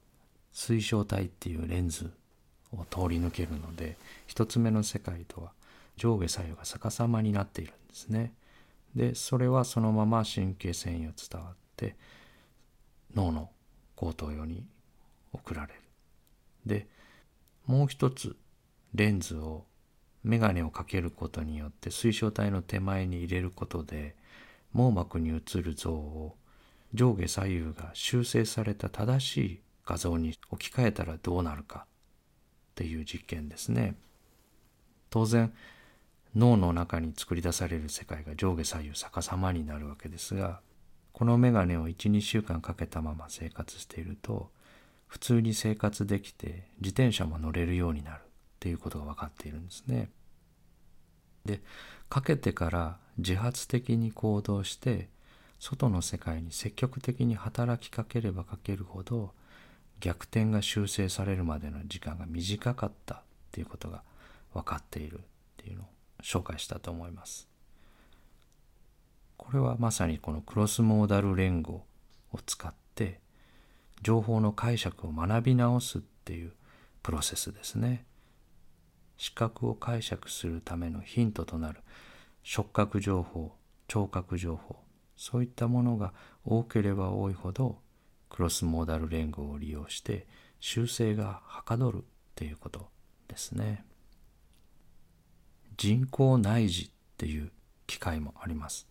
[0.50, 2.10] 水晶体っていうレンズ
[2.72, 5.52] を通り抜けるので一つ目の世界とは
[5.98, 8.32] 上下左右が逆さまになっているんですね。
[8.96, 11.96] でそれはそのまま神経繊維を伝わって
[13.14, 13.50] 脳の
[13.94, 14.64] 後頭葉に
[15.34, 15.80] 送られる。
[16.64, 16.86] で
[17.66, 18.36] もう一つ
[18.94, 19.66] レンズを
[20.24, 24.16] 眼鏡をかけることによって水晶体の手前に入れることで
[24.72, 26.36] 網膜に映る像を
[26.94, 33.94] 上下左右が修正された正しい画像に置き換えたらどうなるかっていう実験ですね。
[35.10, 35.52] 当然
[36.36, 40.60] 脳の中に作り出される世界が上下左右逆さまになるわけですが
[41.12, 44.50] このメガネを12週間かけたまま生活していると
[45.08, 48.24] 普通に生活できて自転車も乗れるようになるっ
[48.60, 50.08] ていうことが分かっているんですね。
[51.44, 51.60] で
[52.08, 55.08] かけてから自発的に行動して
[55.60, 59.32] 外の世界に積極的に働きかければかけるほど
[60.00, 63.18] 逆転が修正されるまでの時間が短かったっ
[63.52, 64.02] ていうことが
[64.54, 65.20] 分かっているっ
[65.58, 65.86] ていうのを
[66.22, 67.46] 紹介したと思います。
[69.36, 71.84] これはまさにこのクロスモーダル連合
[72.32, 73.20] を使って
[74.02, 76.52] 情報の解釈を学び直すっていう
[77.02, 78.06] プロセスですね。
[79.18, 81.80] 視覚を解釈するためのヒントとなる
[82.42, 83.52] 触覚情報、
[83.88, 84.76] 聴覚情報、
[85.20, 86.14] そういったものが
[86.46, 87.76] 多ければ多いほど
[88.30, 90.26] クロスモーダル連合を利用して
[90.60, 92.00] 修正がはかどるっ
[92.36, 92.88] ていうこと
[93.28, 93.84] ですね。
[95.76, 97.52] 人工内耳っていう
[97.86, 98.88] 機械もあります。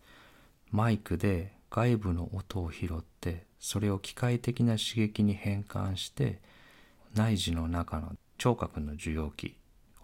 [0.70, 6.40] マイクで外部の音を拾ってそれを機械的な刺激に変換して
[7.12, 9.56] 内耳の中の聴覚の受容器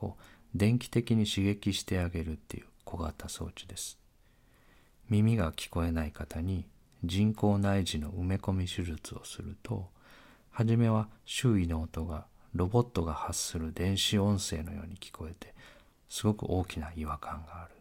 [0.02, 0.16] を
[0.56, 4.05] 電気的に刺激してあげるっていう小型装置です。
[5.08, 6.66] 耳が聞こえない方に
[7.04, 9.88] 人工内耳の埋め込み手術をすると
[10.50, 15.54] 初めは周囲の音がロボットが発する電子音声のように聞こえて
[16.08, 17.74] すごく大きな違和感がある。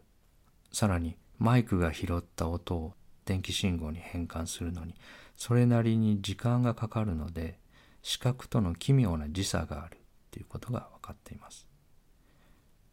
[0.72, 2.92] さらにマイクが拾った音を
[3.24, 4.94] 電気信号に変換するのに
[5.36, 7.58] それなりに時間がかかるので
[8.02, 9.98] 視覚との奇妙な時差がある
[10.30, 11.66] ということが分かっています。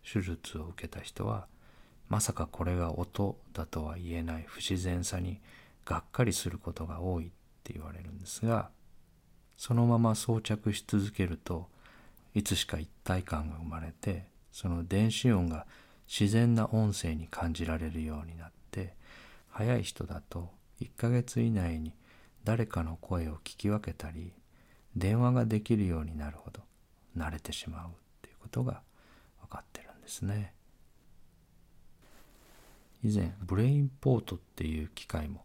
[0.03, 1.47] 手術を受けた人は
[2.13, 5.39] まさかこれが音だとは言えない不自然さに
[5.83, 7.29] がっかりすることが多いっ
[7.63, 8.69] て言われるんですが
[9.57, 11.65] そのまま装着し続けると
[12.35, 15.65] いつしか一体感が生まれてその電子音が
[16.07, 18.93] 自然な音声に感じられるようになって
[19.49, 21.93] 早い人だと1ヶ月以内に
[22.43, 24.33] 誰かの声を聞き分けたり
[24.95, 26.59] 電話ができるようになるほど
[27.17, 28.81] 慣れてしまうっていうことが
[29.41, 30.53] 分かってるんですね。
[33.03, 35.43] 以前ブレインポートっていう機械も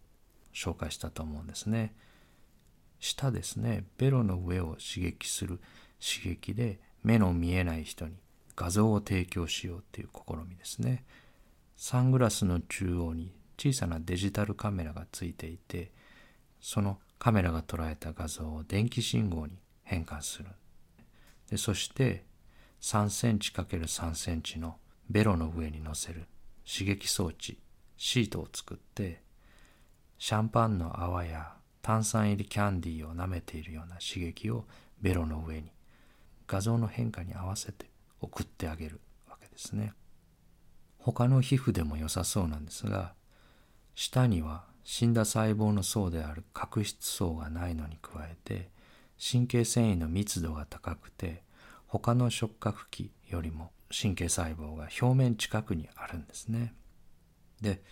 [0.55, 1.94] 紹介したと思うんですね。
[3.01, 5.61] 舌ですねベロの上を刺激する
[6.01, 8.16] 刺激で目の見えない人に
[8.57, 11.05] 画像を提供しようっていう試みですね。
[11.77, 15.92] サングラスの中央に小さなデジタルカメラがついていて
[16.61, 20.47] そのカメラが捉えた画像を電気信号に変換する
[21.51, 22.25] でそして
[22.81, 24.77] 3センチ ×3 センチの
[25.09, 26.27] ベロの上に乗せる
[26.71, 27.59] 刺激装置
[27.97, 29.23] シートを作って
[30.19, 34.67] シャンパンの泡や炭酸入りキャンディーを舐めているような刺激を
[35.01, 35.73] ベロの上に
[36.47, 37.87] 画像の変化に合わせて
[38.21, 39.95] 送ってあげるわけですね。
[40.99, 43.15] 他の皮膚でも良さそうなんですが
[43.95, 48.71] 舌には死んだ細胞の層である角質層がないのに加えて
[49.19, 51.43] 神経繊維の密度が高くて
[51.87, 56.74] 他の触覚器よりも神経細胞が表面近くにあるんですね。
[57.61, 57.83] で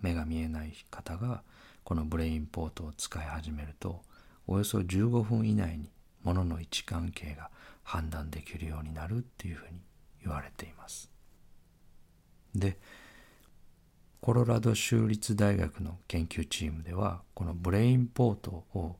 [0.00, 1.42] 目が見えない方が
[1.84, 4.02] このブレインポートを使い始めると
[4.46, 5.90] およそ15分以内に
[6.22, 7.50] 物の位置関係が
[7.82, 9.80] 判断できるようになるっていうふうに
[10.22, 11.10] 言われています。
[12.54, 12.78] で
[14.20, 18.96] コロラド州立大学の研究チームではこのブレインポートを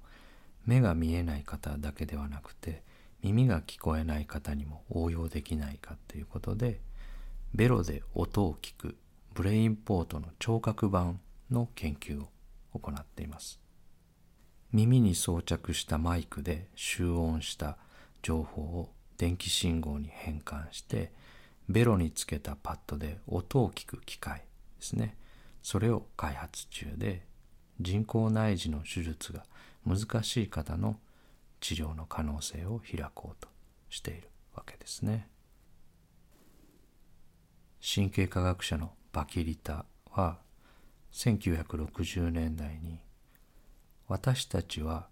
[0.64, 2.82] 目が見えない方だけではなくて
[3.26, 6.80] 耳が聞こえない方にも応用できないかということで
[7.54, 8.96] ベロで音を聞く
[9.34, 11.18] ブレインポートの聴覚版
[11.50, 12.28] の研究を
[12.78, 13.60] 行っています。
[14.72, 17.78] 耳に装着したマイクで集音した
[18.22, 21.12] 情報を電気信号に変換して
[21.68, 24.44] ベロにつけたパッドで音を聞く機械で
[24.80, 25.16] すね。
[25.62, 27.26] それを開発中で
[27.80, 29.42] 人工内耳の手術が
[29.84, 30.96] 難しい方の
[31.61, 33.49] 治療の可能性を開こうと
[33.88, 35.29] しているわけですね。
[37.81, 40.38] 神経科学者のバキリタは
[41.13, 42.98] 1960年代に
[44.09, 45.09] 私たちは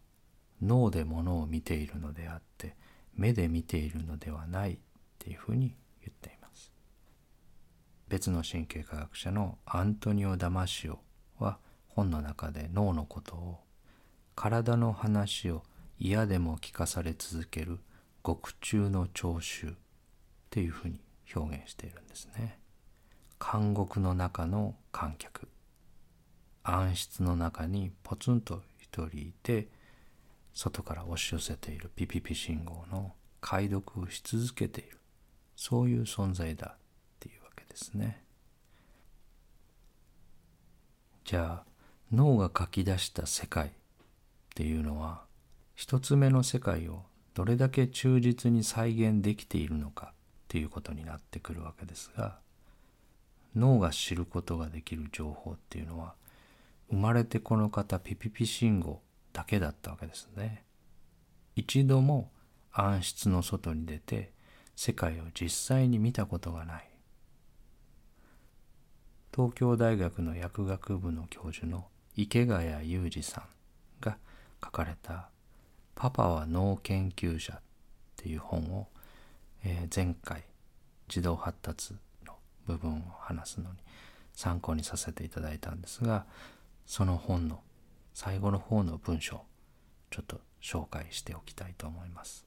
[0.61, 2.77] 脳で物を見ているのであって
[3.15, 4.79] 目で見ているのではないっ
[5.19, 6.73] ていうふうに言っています。
[8.09, 10.99] 別の神経科学者のアントニオ・ダマシオ
[11.39, 13.61] は本の中で脳のことを
[14.35, 15.63] 体の話を
[15.99, 17.79] 嫌でも聞かされ続ける
[18.23, 19.73] 獄中の聴衆っ
[20.51, 21.01] ていうふうに
[21.35, 22.59] 表現しているんですね。
[23.41, 25.49] 監獄の中の観客
[26.63, 29.69] 暗室の中にポツンと一人いて
[30.55, 34.99] 外から押し寄せているピピピ信号の解読をし続けている
[35.57, 36.79] そういう存在だっ
[37.21, 38.25] ていうわけですね。
[41.25, 41.65] じゃあ
[42.13, 43.71] 脳が書き出した世界っ
[44.55, 45.25] ていうのは
[45.75, 47.03] 一つ目の世界を
[47.35, 50.17] どれだけ忠実に再現できているのかっ
[50.49, 52.39] ていうことになってくるわけですが
[53.57, 56.15] 脳が知ることができる情報っていうのは
[56.91, 59.01] 生まれてこの方ピピピ信号
[59.33, 60.65] だけだったわけですね。
[61.57, 62.31] 一度も
[62.73, 64.33] 暗室の外に出て
[64.77, 66.91] 世界を実際に見たことがない
[69.33, 73.45] 東京大学の薬学部の教授の池谷裕二さん
[74.01, 74.19] が
[74.63, 75.31] 書かれた
[75.95, 77.61] 「パパは脳研究者」っ
[78.17, 78.89] ていう本を、
[79.63, 80.45] えー、前回
[81.09, 82.37] 児童発達の
[82.67, 83.79] 部分を話すのに
[84.33, 86.27] 参考にさせていただいたんですが
[86.87, 87.63] その本の
[88.13, 89.45] 最後の方の文章
[90.11, 92.47] ちょっと紹介しておきたいと思います。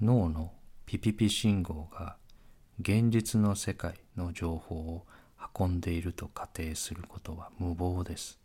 [0.00, 0.52] 脳の
[0.86, 2.16] ピピピ信号が
[2.80, 5.06] 現実の世界の情報を
[5.58, 8.38] 運んでいると仮定することは無謀です。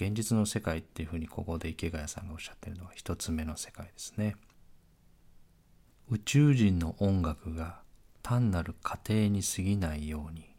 [0.00, 4.34] 現実の世界っていうふうにここで池谷さんがおっしゃってるのは一つ目の世界ですね。
[6.10, 7.82] 宇宙人の音楽が
[8.22, 10.56] 単なる過程に過ぎないように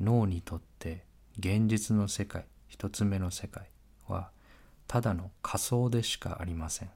[0.00, 1.04] 脳にとって
[1.40, 3.68] 現実の世界一つ目の世界
[4.06, 4.30] は
[4.86, 6.90] ただの仮想でしかありません。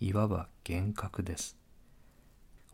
[0.00, 1.56] いわば幻覚です。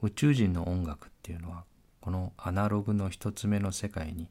[0.01, 1.65] 宇宙人の音楽っていうのは
[2.01, 4.31] このアナログの一つ目の世界に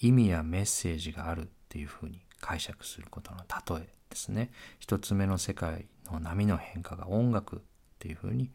[0.00, 3.38] 意味やメッセージがあるっていうふうに解釈することの
[3.78, 4.50] 例えですね。
[4.78, 7.60] 一つ目の世界の波の変化が音楽っ
[7.98, 8.50] ていうふうに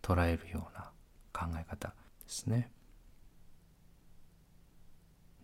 [0.00, 0.90] 捉えるような
[1.30, 1.94] 考え方で
[2.26, 2.70] すね。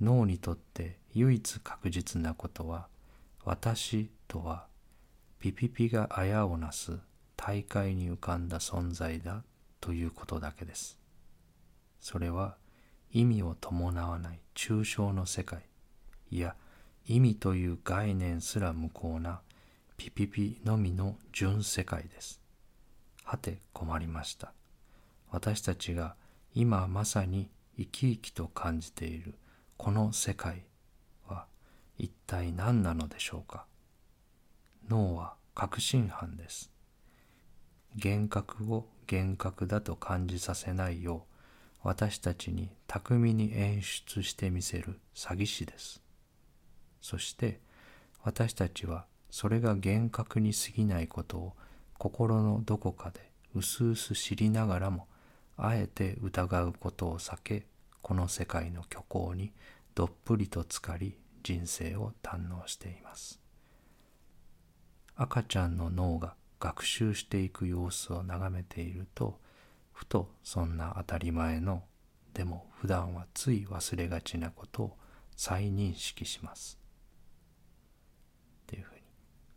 [0.01, 2.89] 脳にとって唯一確実なことは
[3.45, 4.67] 私とは
[5.39, 6.99] ピピピがあやをなす
[7.37, 9.45] 大海に浮かんだ存在だ
[9.79, 10.99] ということだけです。
[12.01, 12.57] それは
[13.13, 15.61] 意味を伴わない抽象の世界。
[16.31, 16.57] いや
[17.07, 19.41] 意味という概念すら無効な
[19.97, 22.41] ピピピのみの純世界です。
[23.25, 24.53] はて困りました。
[25.31, 26.15] 私たちが
[26.55, 29.35] 今まさに生き生きと感じている
[29.77, 30.65] この世界
[31.27, 31.47] は
[31.99, 33.67] 一体何なのでしょうか。
[34.89, 36.71] 脳は確信犯です。
[38.03, 41.31] 幻覚を幻覚だと感じさせないよう
[41.83, 46.03] 私たちに巧みに演出してみせる詐欺師です。
[47.01, 47.61] そして
[48.23, 51.53] 私たちはそれが幻覚に過ぎないことを
[51.99, 55.07] 心のどこかでうすうす知りながらも
[55.57, 57.67] あえて疑うことを避け
[58.03, 59.53] この世界の虚構に
[59.95, 63.41] どっぷりと浸かり人生を堪能しています。
[65.17, 69.39] 赤ちゃんの脳が学習していく様子を眺めていると
[69.93, 71.83] ふとそんな当たり前の
[72.33, 74.97] でも普段はつい忘れがちなことを
[75.37, 76.80] 再認識します。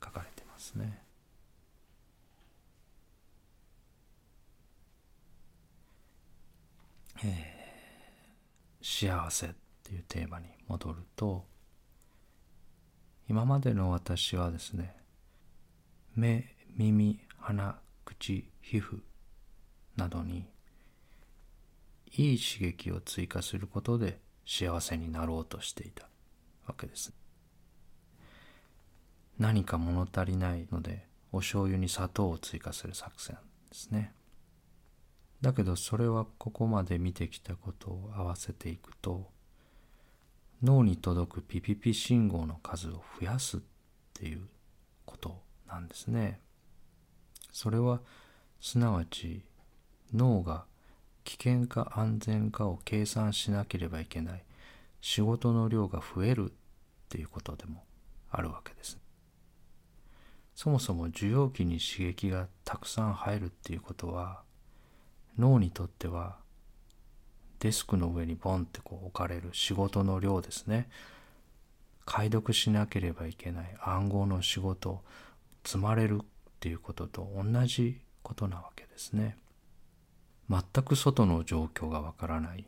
[0.04, 1.02] 書かれてますね。
[7.26, 9.50] えー、幸せっ
[9.84, 11.46] ていうテーマに戻ると
[13.30, 14.96] 今までの私はですね
[16.16, 19.00] 目耳鼻口皮膚
[19.96, 20.46] などに
[22.16, 26.08] いい刺激を追加することで幸せになろうとしていた
[26.68, 27.14] わけです
[29.40, 33.36] 何か物足りないのでお醤油に砂糖を追加する作戦
[33.70, 34.14] ですね
[35.42, 39.30] だけどそれはここまで見てきたことを合わせていくと
[40.64, 43.60] 脳に届くピピピ信号の数を増やすっ
[44.14, 44.48] ていう
[45.06, 46.40] ことなんですね。
[47.52, 48.00] それは
[48.62, 49.44] すなわち
[50.14, 50.64] 脳が
[51.26, 54.44] 危険か安全かを計算しなければいけない
[55.02, 56.54] 仕事の量が増えるっ
[57.10, 57.84] ていうことでも
[58.32, 59.03] あるわけです。
[60.56, 64.42] そもそも受容器に刺激がたくさん入るっていうことは
[65.38, 66.38] 脳にとっては
[67.60, 70.90] デスクの上にボンってこう置かれる仕事の量ですね。
[72.06, 75.02] 解読しなければいけない暗号の仕事
[75.64, 76.26] 積まれるっ
[76.60, 79.38] ていうことと同じことなわけですね。
[80.50, 82.66] 全く外の状況がわからない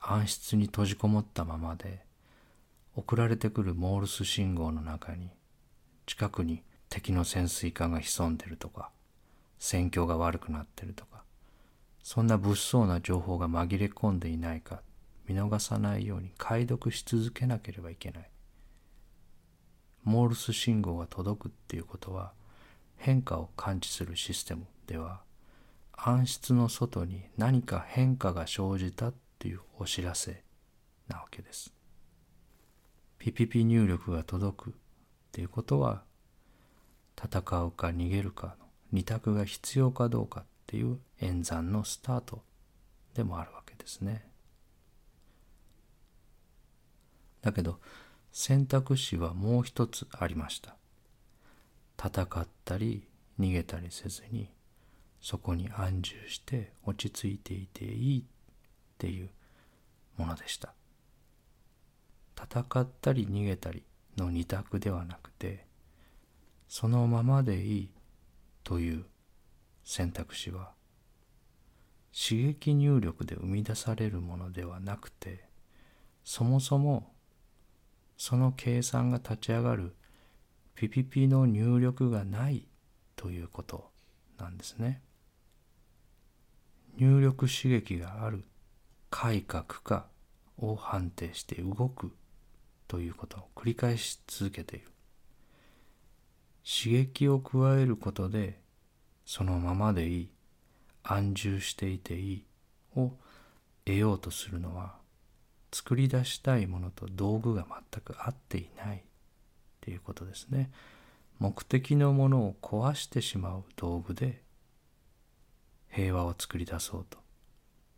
[0.00, 2.04] 暗室に閉じこもったままで
[2.94, 5.30] 送られてくるモールス信号の中に
[6.06, 6.62] 近くに
[6.94, 8.92] 敵の潜水艦が潜んでるとか
[9.58, 11.24] 戦況が悪くなってるとか
[12.04, 14.80] そんな物騒な情報が紛れ込んでいないか
[15.26, 18.30] 見逃さないように解読し続けなければいけない。
[20.04, 22.32] モールス信号が届くっていうことは
[22.96, 25.22] 変化を感知するシステムでは
[25.94, 30.44] 暗室の外に何か変化が生じたっていうお知らせ
[31.08, 31.74] なわけです。
[33.18, 34.72] ピピピ入力が届くっ
[35.32, 36.04] ていうことは
[37.16, 42.42] 戦うか逃げるかの二択が必要かどうかっていう演算のスタート
[43.14, 44.26] でもあるわけですね。
[47.42, 47.78] だけど
[48.32, 50.76] 選択肢はもう一つありました。
[51.98, 53.06] 戦ったり
[53.38, 54.50] 逃げたりせずに
[55.20, 58.24] そこに安住して落ち着いていていいっ
[58.98, 59.30] ていう
[60.16, 60.74] ものでした
[62.36, 63.84] 戦ったり逃げたり
[64.16, 65.66] の二択ではなくて
[66.68, 67.90] そのままでいい
[68.62, 69.04] という
[69.84, 70.72] 選択肢は
[72.12, 75.44] 刺激入力で生み出されるものではなくて
[76.24, 77.12] そもそも
[78.16, 79.94] その計算が立ち上がる
[80.74, 82.66] ピピピの入力がない
[83.16, 83.90] ということ
[84.38, 85.02] なんですね。
[86.96, 88.44] 入力刺激がある
[89.10, 90.06] 快か苦か
[90.58, 92.12] を判定して動く
[92.86, 94.93] ということを繰り返し続けている。
[96.64, 98.58] 刺激を加えることで
[99.26, 100.30] そのままでいい
[101.02, 102.44] 安住していていい
[102.96, 103.12] を
[103.84, 104.94] 得ようとするのは
[105.72, 109.00] 作り出したいものと道具が全く合っていないっ
[109.80, 110.70] ていうことですね。
[111.38, 114.40] 目的のものを壊してしまう道具で
[115.90, 117.18] 平和を作り出そうと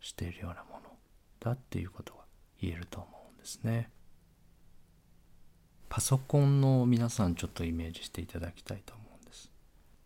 [0.01, 0.89] しているようなもの
[1.39, 2.21] だっていうことが
[2.61, 3.89] 言えると思うんですね。
[5.89, 9.49] パソコンの皆さんちょっとイメージしていただきたいと思うんです。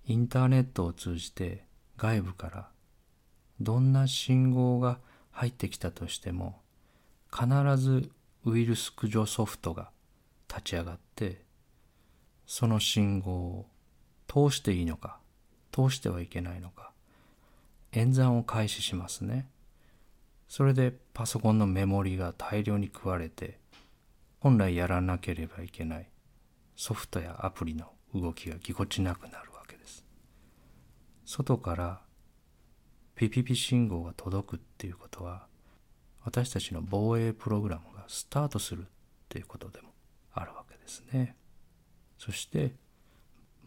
[0.06, 1.66] インターネットを通じて
[1.98, 2.70] 外部から
[3.60, 5.00] どんな信号が
[5.32, 6.60] 入ってきたとしても
[7.32, 8.10] 必ず
[8.46, 9.92] ウイルス駆除ソフトが
[10.50, 11.44] 立ち上がって
[12.46, 13.66] その信号を
[14.28, 15.20] 通していいのか
[15.72, 16.92] 通してはいけないのか
[17.94, 19.48] 演算を開始しますね
[20.50, 23.61] それでパソコンのメモリが大量に食われて
[24.42, 26.10] 本来やらなければいけない
[26.76, 30.04] ソフトやアプリの動きがぎこちなくなるわけです
[31.26, 32.02] 外から
[33.16, 35.46] ピピピ信号が届くっていうことは
[36.26, 38.86] 私たちの防衛プログラムがスタートするっ
[39.30, 39.90] ていうことでも
[40.34, 41.36] あるわけですね。
[42.18, 42.74] そして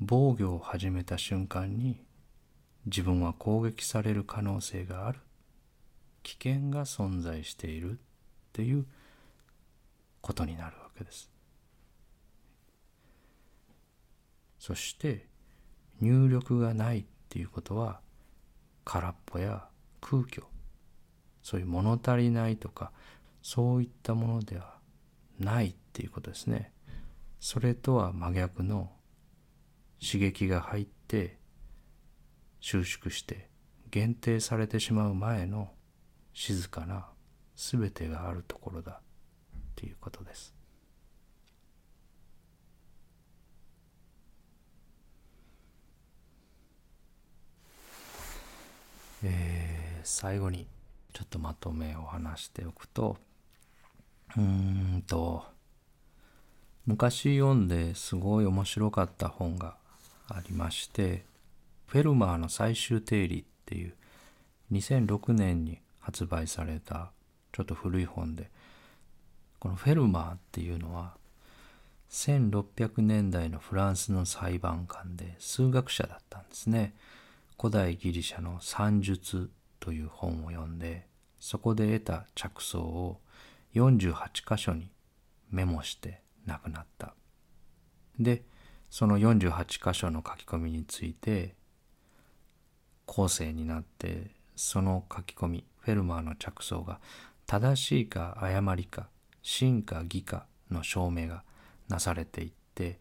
[0.00, 2.04] 防御を始めた瞬間に
[2.86, 5.20] 自分は攻撃される可能性がある
[6.24, 7.96] 危険が存在しているっ
[8.52, 8.86] ていう
[10.24, 11.30] ことになるわけです。
[14.58, 15.28] そして
[16.00, 18.00] 入力がないっていうことは
[18.86, 19.68] 空っぽや
[20.00, 20.42] 空虚
[21.42, 22.90] そういう物足りないとか
[23.42, 24.78] そういったものでは
[25.38, 26.72] ないっていうことですね
[27.38, 28.90] それとは真逆の
[30.00, 31.38] 刺激が入って
[32.60, 33.50] 収縮して
[33.90, 35.70] 限定されてしまう前の
[36.32, 37.08] 静かな
[37.56, 39.02] 全てがあるところだ
[39.74, 40.54] っていうことです。
[49.26, 50.66] えー、最後に
[51.14, 53.16] ちょっとまとめを話しておくと
[54.36, 55.44] うんと
[56.86, 59.76] 昔読んですごい面白かった本が
[60.28, 61.24] ありまして
[61.86, 63.94] フェルマーの最終定理っていう
[64.72, 67.12] 2006年に発売された
[67.52, 68.50] ちょっと古い本で
[69.64, 71.14] このフェルマーっていうのは
[72.10, 76.92] 1600年代のフランスの裁判官で数学者だったんですね。
[77.58, 79.48] 古代ギリシャの算術
[79.80, 81.06] という本を読んで
[81.40, 83.20] そこで得た着想を
[83.74, 84.14] 48
[84.46, 84.90] 箇所に
[85.50, 87.14] メモして亡くなった。
[88.20, 88.42] で
[88.90, 91.54] その48箇所の書き込みについて
[93.06, 97.00] 後世になってその書き込みフェルマーの着想が
[97.46, 99.08] 正しいか誤りか
[99.44, 101.44] 真か偽かの証明が
[101.88, 102.98] なされていって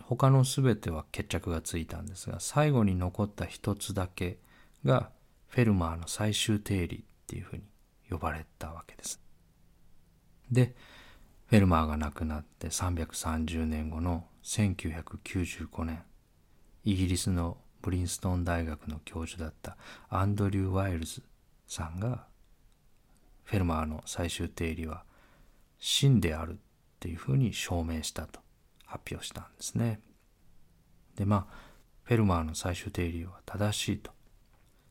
[0.00, 4.38] 他の全ては決着がついたんですが最後に残った一つだけ
[4.84, 5.10] が
[5.48, 7.64] フェルマーの最終定理っていうふうに
[8.08, 9.20] 呼ばれたわけです。
[10.50, 10.74] で
[11.46, 16.02] フェルマーが亡くなって330年後の1995年
[16.84, 19.76] イギリスのブリンストン大学の教授だった
[20.08, 21.22] アンドリュー・ワイルズ
[21.66, 22.26] さんが
[23.42, 25.04] フェルマーの最終定理は
[25.84, 26.54] 真であるっ
[27.00, 28.38] ていうふうに証明したと
[28.86, 30.00] 発表したんですね。
[31.16, 31.54] でまあ
[32.04, 34.12] フェルマーの最終定理は正しいと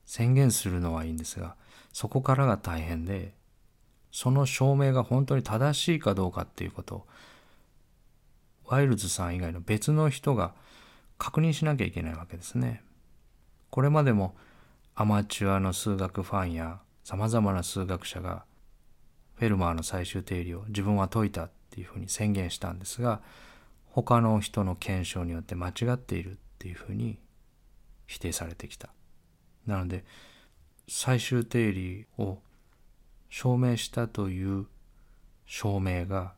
[0.05, 1.55] 宣言するのはいいんですが
[1.93, 3.33] そこからが大変で
[4.11, 7.07] その証明が本当に正しいかどうかっていうことを
[8.65, 10.53] ワイルズさん以外の別の人が
[11.17, 12.83] 確認しなきゃいけないわけですね。
[13.69, 14.35] これまでも
[14.93, 18.43] アマチュアの数学ファンやさまざまな数学者が
[19.41, 23.21] フェルマーの最終定理を自分は解いたっていうふうに宣言したんですが
[23.85, 27.17] 他の人の検証によって間違っているっていうふうに
[28.05, 28.89] 否定されてきた。
[29.65, 30.05] なので
[30.87, 32.37] 最終定理を
[33.31, 34.67] 証明したという
[35.47, 36.33] 証明が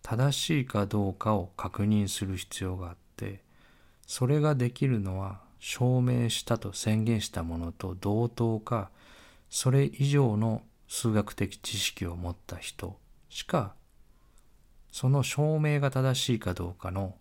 [0.00, 3.42] 正しいかどうかを確認する必要があって
[4.06, 8.88] それができるのは証明したと宣言したものと同等か
[9.50, 10.62] それ以上の
[10.94, 12.96] 数学的知識を持った人
[13.28, 13.74] しか
[14.92, 17.16] その証明が正しいかどうかの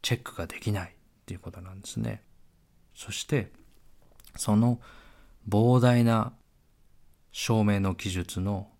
[0.00, 0.94] チェックができないっ
[1.26, 2.22] ていうことなんですね。
[2.94, 3.52] そして
[4.36, 4.80] その
[5.46, 6.32] 膨大な
[7.30, 8.70] 証明の記述の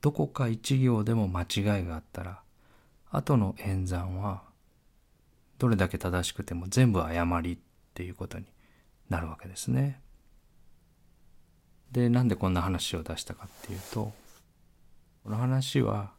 [0.00, 2.40] どこか一行でも間違いがあったら
[3.10, 4.44] 後の演算は
[5.58, 7.58] どれだけ正しくても全部誤りっ
[7.94, 8.44] ていうことに
[9.08, 10.00] なるわけですね。
[11.92, 14.12] でなんでこんな話を出したかっていうと
[15.24, 16.12] この話は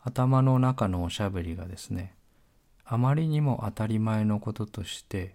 [0.00, 2.14] 頭の中のおしゃべりがですね
[2.84, 5.34] あまりにも当たり前のこととして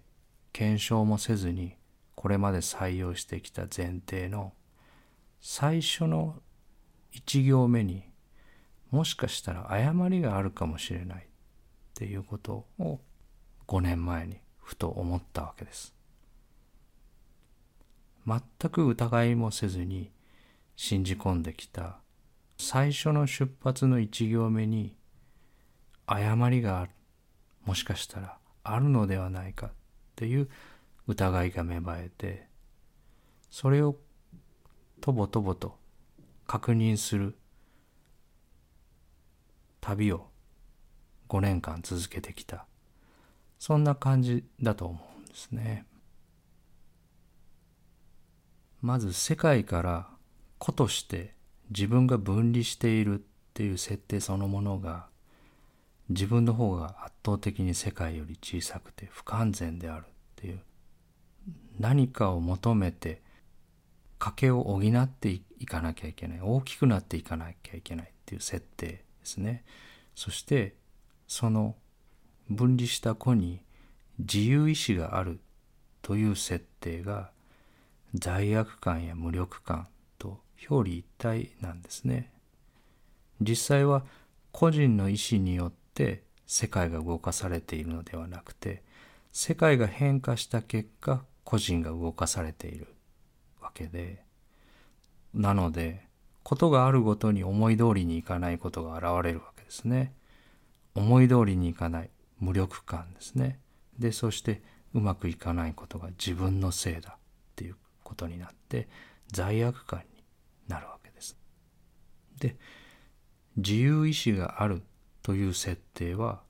[0.52, 1.76] 検証もせずに
[2.14, 4.52] これまで採用してきた前提の
[5.40, 6.36] 最初の
[7.10, 8.04] 一行目に
[8.90, 11.26] もしかしたら誤りがあるかもしれないっ
[11.94, 13.00] ていうことを
[13.66, 15.94] 5年前にふと思ったわけです。
[18.26, 20.10] 全く疑いもせずに
[20.76, 21.98] 信じ込んできた
[22.56, 24.96] 最初の出発の一行目に
[26.06, 26.90] 誤りがある
[27.64, 29.70] もしかしたらあるのではないかっ
[30.16, 30.48] ていう
[31.06, 32.46] 疑いが芽生えて
[33.50, 33.96] それを
[35.00, 35.76] とぼとぼと
[36.46, 37.36] 確認する
[39.80, 40.28] 旅を
[41.28, 42.66] 5年間続けてきた
[43.58, 45.86] そんな感じだと思うんですね。
[48.82, 50.08] まず世界から
[50.58, 51.34] 個として
[51.70, 53.22] 自分が分離しているっ
[53.54, 55.06] ていう設定そのものが
[56.08, 60.60] 自分の方が圧倒的に世界より小さくて不完全であるっていう
[61.78, 63.22] 何かを求めて
[64.18, 69.64] 賭けを補っていかなきゃいけない大きくなっていかなきゃいけないっていう設定ですね。
[70.14, 70.76] そして
[71.26, 71.74] その
[72.48, 73.62] 分離した子に
[74.18, 75.40] 自由意志がある
[76.02, 77.31] という設定が
[78.14, 79.88] 罪悪感や無力感
[80.18, 82.30] と表裏一体なんですね。
[83.40, 84.04] 実際は
[84.52, 88.82] 個人の意志によって世界が動かされているのではなくて
[89.32, 92.88] 世界が変化した結果個人が動かされている
[93.60, 94.22] わけで
[95.34, 96.06] なので
[96.42, 100.12] ことがあるごとに思い通りにいかないことが現れるわけですね。
[100.94, 102.10] 思い通りにいかない
[102.40, 103.58] 無力感ですね。
[103.98, 104.60] でそして
[104.92, 107.16] うまくいかないことが自分のせいだ。
[108.12, 108.88] ことになって
[109.32, 110.22] 罪悪感に
[110.68, 111.38] なるわけです。
[112.38, 112.56] で
[113.56, 114.82] 自由意志がある
[115.22, 116.42] という設定は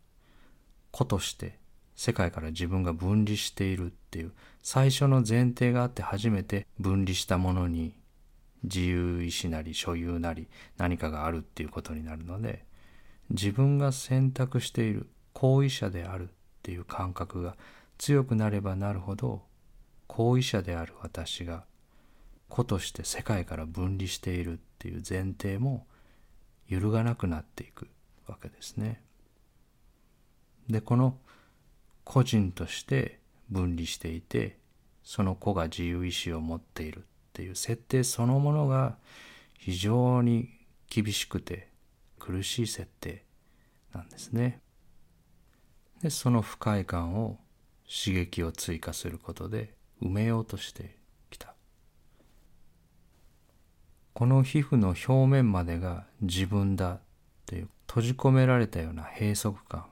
[0.90, 1.58] 個として
[1.94, 4.32] 世界から自分が分離しているっていう
[4.62, 7.94] 最初の前提があって初めて分離したものに
[8.64, 10.48] 自由意志なり所有なり
[10.78, 12.64] 何かがあるっていうことになるので
[13.30, 16.32] 自分が選択している行為者であるっ
[16.62, 17.56] ていう感覚が
[17.98, 19.42] 強くなればなるほど
[20.12, 21.64] 行為者である私が
[22.50, 25.86] 個として世界から分離しているっていう前提も
[26.68, 27.88] 揺るがなくなっていく
[28.26, 29.00] わけですね。
[30.68, 31.16] でこの
[32.04, 34.58] 個人として分離していて
[35.02, 37.02] その子が自由意志を持っているっ
[37.32, 38.98] ていう設定そのものが
[39.56, 40.50] 非常に
[40.90, 41.70] 厳しくて
[42.18, 43.24] 苦しい設定
[43.94, 44.60] なんですね。
[46.02, 47.38] でその不快感を
[47.88, 49.72] 刺激を追加することで
[50.03, 50.96] 埋めようとして
[51.30, 51.55] きた。
[54.12, 57.00] この皮膚の表面までが自分だ
[57.46, 59.86] という閉じ込められたような閉塞感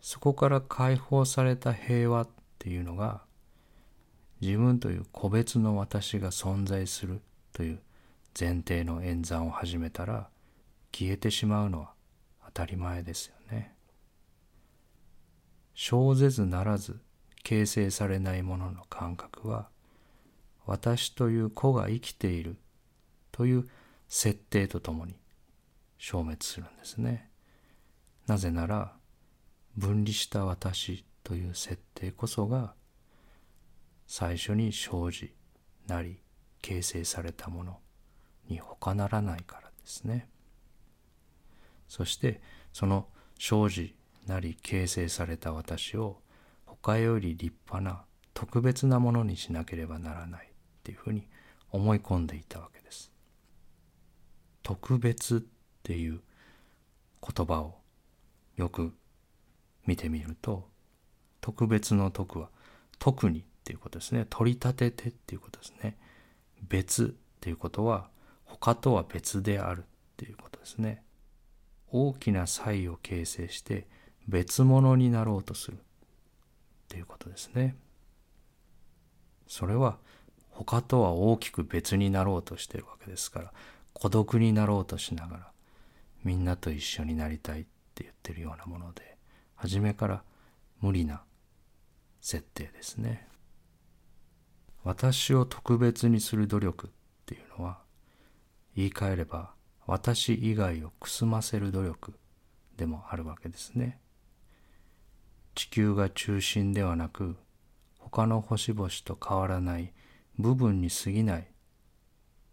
[0.00, 2.28] そこから解放された平和っ
[2.58, 3.22] ていうのが
[4.40, 7.20] 自分という個別の私が存在する
[7.52, 7.80] という
[8.38, 10.28] 前提の演算を始めたら
[10.92, 11.90] 消えてしまうのは
[12.46, 13.74] 当たり前ですよね。
[15.74, 16.98] 生ぜずならず
[17.42, 19.68] 形成されないものの感覚は
[20.66, 22.56] 私という子が生きている
[23.32, 23.68] という
[24.08, 25.14] 設定とともに
[25.98, 27.28] 消滅するんですね。
[28.26, 28.92] なぜなら
[29.76, 32.74] 分離した私という設定こそが
[34.06, 35.32] 最初に生じ
[35.86, 36.20] なり
[36.62, 37.78] 形成されたもの
[38.48, 40.28] に他ならないからですね。
[41.88, 42.40] そして
[42.72, 43.06] その
[43.38, 46.20] 生じなり形成された私を
[46.82, 48.04] 他より立派な
[48.34, 50.48] 特別なものにしなければならないっ
[50.82, 51.26] ていうふうに
[51.70, 53.12] 思い込んでいたわけです。
[54.62, 55.40] 特別っ
[55.82, 56.20] ていう
[57.22, 57.78] 言葉を
[58.56, 58.92] よく
[59.86, 60.68] 見てみると
[61.40, 62.48] 特別の特は
[62.98, 64.26] 特にっていうことですね。
[64.28, 65.96] 取り立ててっていうことですね。
[66.68, 67.08] 別っ
[67.40, 68.08] ていうことは
[68.44, 69.84] 他とは別であるっ
[70.16, 71.02] ていうことですね。
[71.88, 73.86] 大きな差異を形成して
[74.28, 75.78] 別物になろうとする。
[76.90, 77.76] っていうことですね。
[79.46, 79.98] それは
[80.50, 83.52] 他とは大きく別になろうとしてるわけですから
[83.92, 85.52] 孤独になろうとしながら
[86.24, 87.64] みんなと一緒になりたいっ
[87.94, 89.16] て言ってるようなもので
[89.54, 90.22] 初めから
[90.80, 91.22] 無理な
[92.20, 93.28] 設定ですね。
[94.82, 96.90] 私を特別にする努力っ
[97.26, 97.78] ていうのは
[98.74, 99.52] 言い換えれば
[99.86, 102.14] 私以外をくすませる努力
[102.76, 104.00] でもあるわけですね。
[105.54, 107.36] 地球が中心ではなく
[107.98, 109.92] 他の星々と変わらない
[110.38, 111.44] 部分に過ぎないっ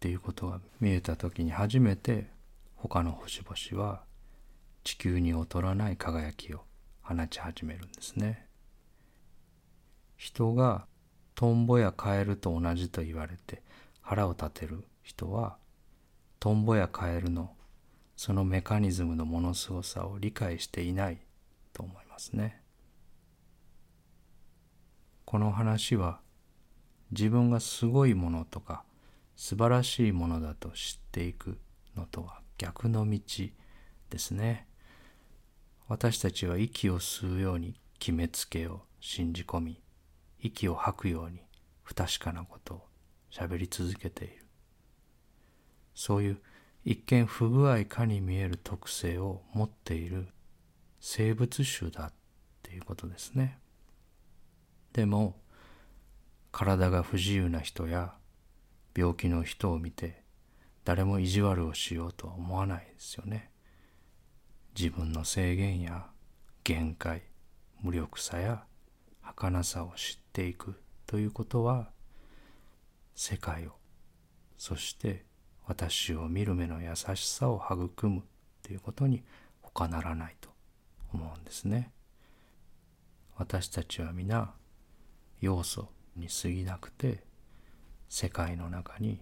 [0.00, 2.30] ていうことが見えた時に初めて
[2.76, 4.02] 他の星々は
[4.84, 6.64] 地球に劣らない輝きを
[7.02, 8.46] 放ち始めるんですね。
[10.16, 10.86] 人が
[11.34, 13.62] トンボやカエルと同じと言われて
[14.00, 15.56] 腹を立てる人は
[16.40, 17.50] トンボやカエルの
[18.16, 21.18] そのメカニズムのものすごさを理解していない
[21.72, 22.60] と思いますね。
[25.30, 26.20] この話は
[27.10, 28.84] 自分がすごいものとか
[29.36, 31.58] 素晴らしいものだと知っていく
[31.94, 33.20] のとは逆の道
[34.08, 34.66] ですね。
[35.86, 39.82] 私たちは息を吸うように決めつけを信じ込み
[40.40, 41.42] 息を吐くように
[41.82, 42.82] 不確かなことを
[43.30, 44.46] 喋り続けている
[45.94, 46.38] そういう
[46.86, 50.28] 一見不具合かに見える特性を持っている
[51.00, 52.12] 生物種だっ
[52.62, 53.58] ていうことですね
[54.98, 55.36] でも
[56.50, 58.14] 体が不自由な人や
[58.96, 60.24] 病気の人を見て
[60.84, 63.52] 誰も意地悪をしようとは思わないですよね
[64.76, 66.08] 自分の制限や
[66.64, 67.22] 限界
[67.80, 68.64] 無力さや
[69.22, 70.74] 儚さを知っていく
[71.06, 71.90] ということは
[73.14, 73.74] 世界を
[74.56, 75.26] そして
[75.64, 78.24] 私を見る目の優しさを育む
[78.64, 79.22] ということに
[79.62, 80.48] 他ならないと
[81.14, 81.92] 思うんですね。
[83.36, 84.52] 私たちは皆
[85.40, 87.22] 要素に過ぎなくて
[88.08, 89.20] 世界の中に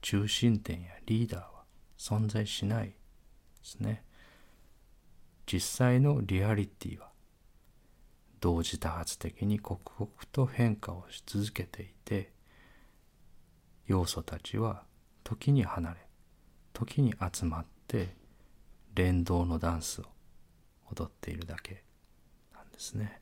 [0.00, 1.48] 中心点やリーダーは
[1.98, 2.94] 存在しないで
[3.62, 4.04] すね。
[5.46, 7.08] 実際のリアリティは
[8.40, 12.32] 同時多発的に刻々と変化をし続けていて
[13.86, 14.84] 要素たちは
[15.24, 15.96] 時に離れ
[16.72, 18.14] 時に集まって
[18.94, 20.04] 連動のダンスを
[20.92, 21.82] 踊っているだけ
[22.54, 23.20] なんですね。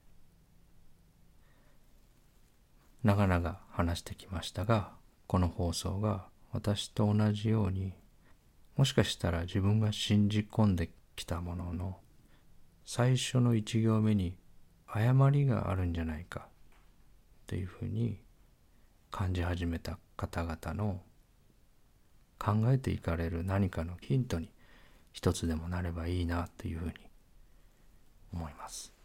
[3.03, 4.93] 長々話してきましたが
[5.27, 7.93] この放送が私と同じように
[8.77, 11.99] もしかしたら自分が信じ込んできたものの
[12.85, 14.37] 最初の一行目に
[14.87, 16.49] 誤りがあるんじゃないかっ
[17.47, 18.19] ていうふうに
[19.11, 21.01] 感じ始めた方々の
[22.39, 24.51] 考えていかれる何かのヒントに
[25.13, 26.93] 一つでもなればいいなというふうに
[28.33, 28.96] 思います。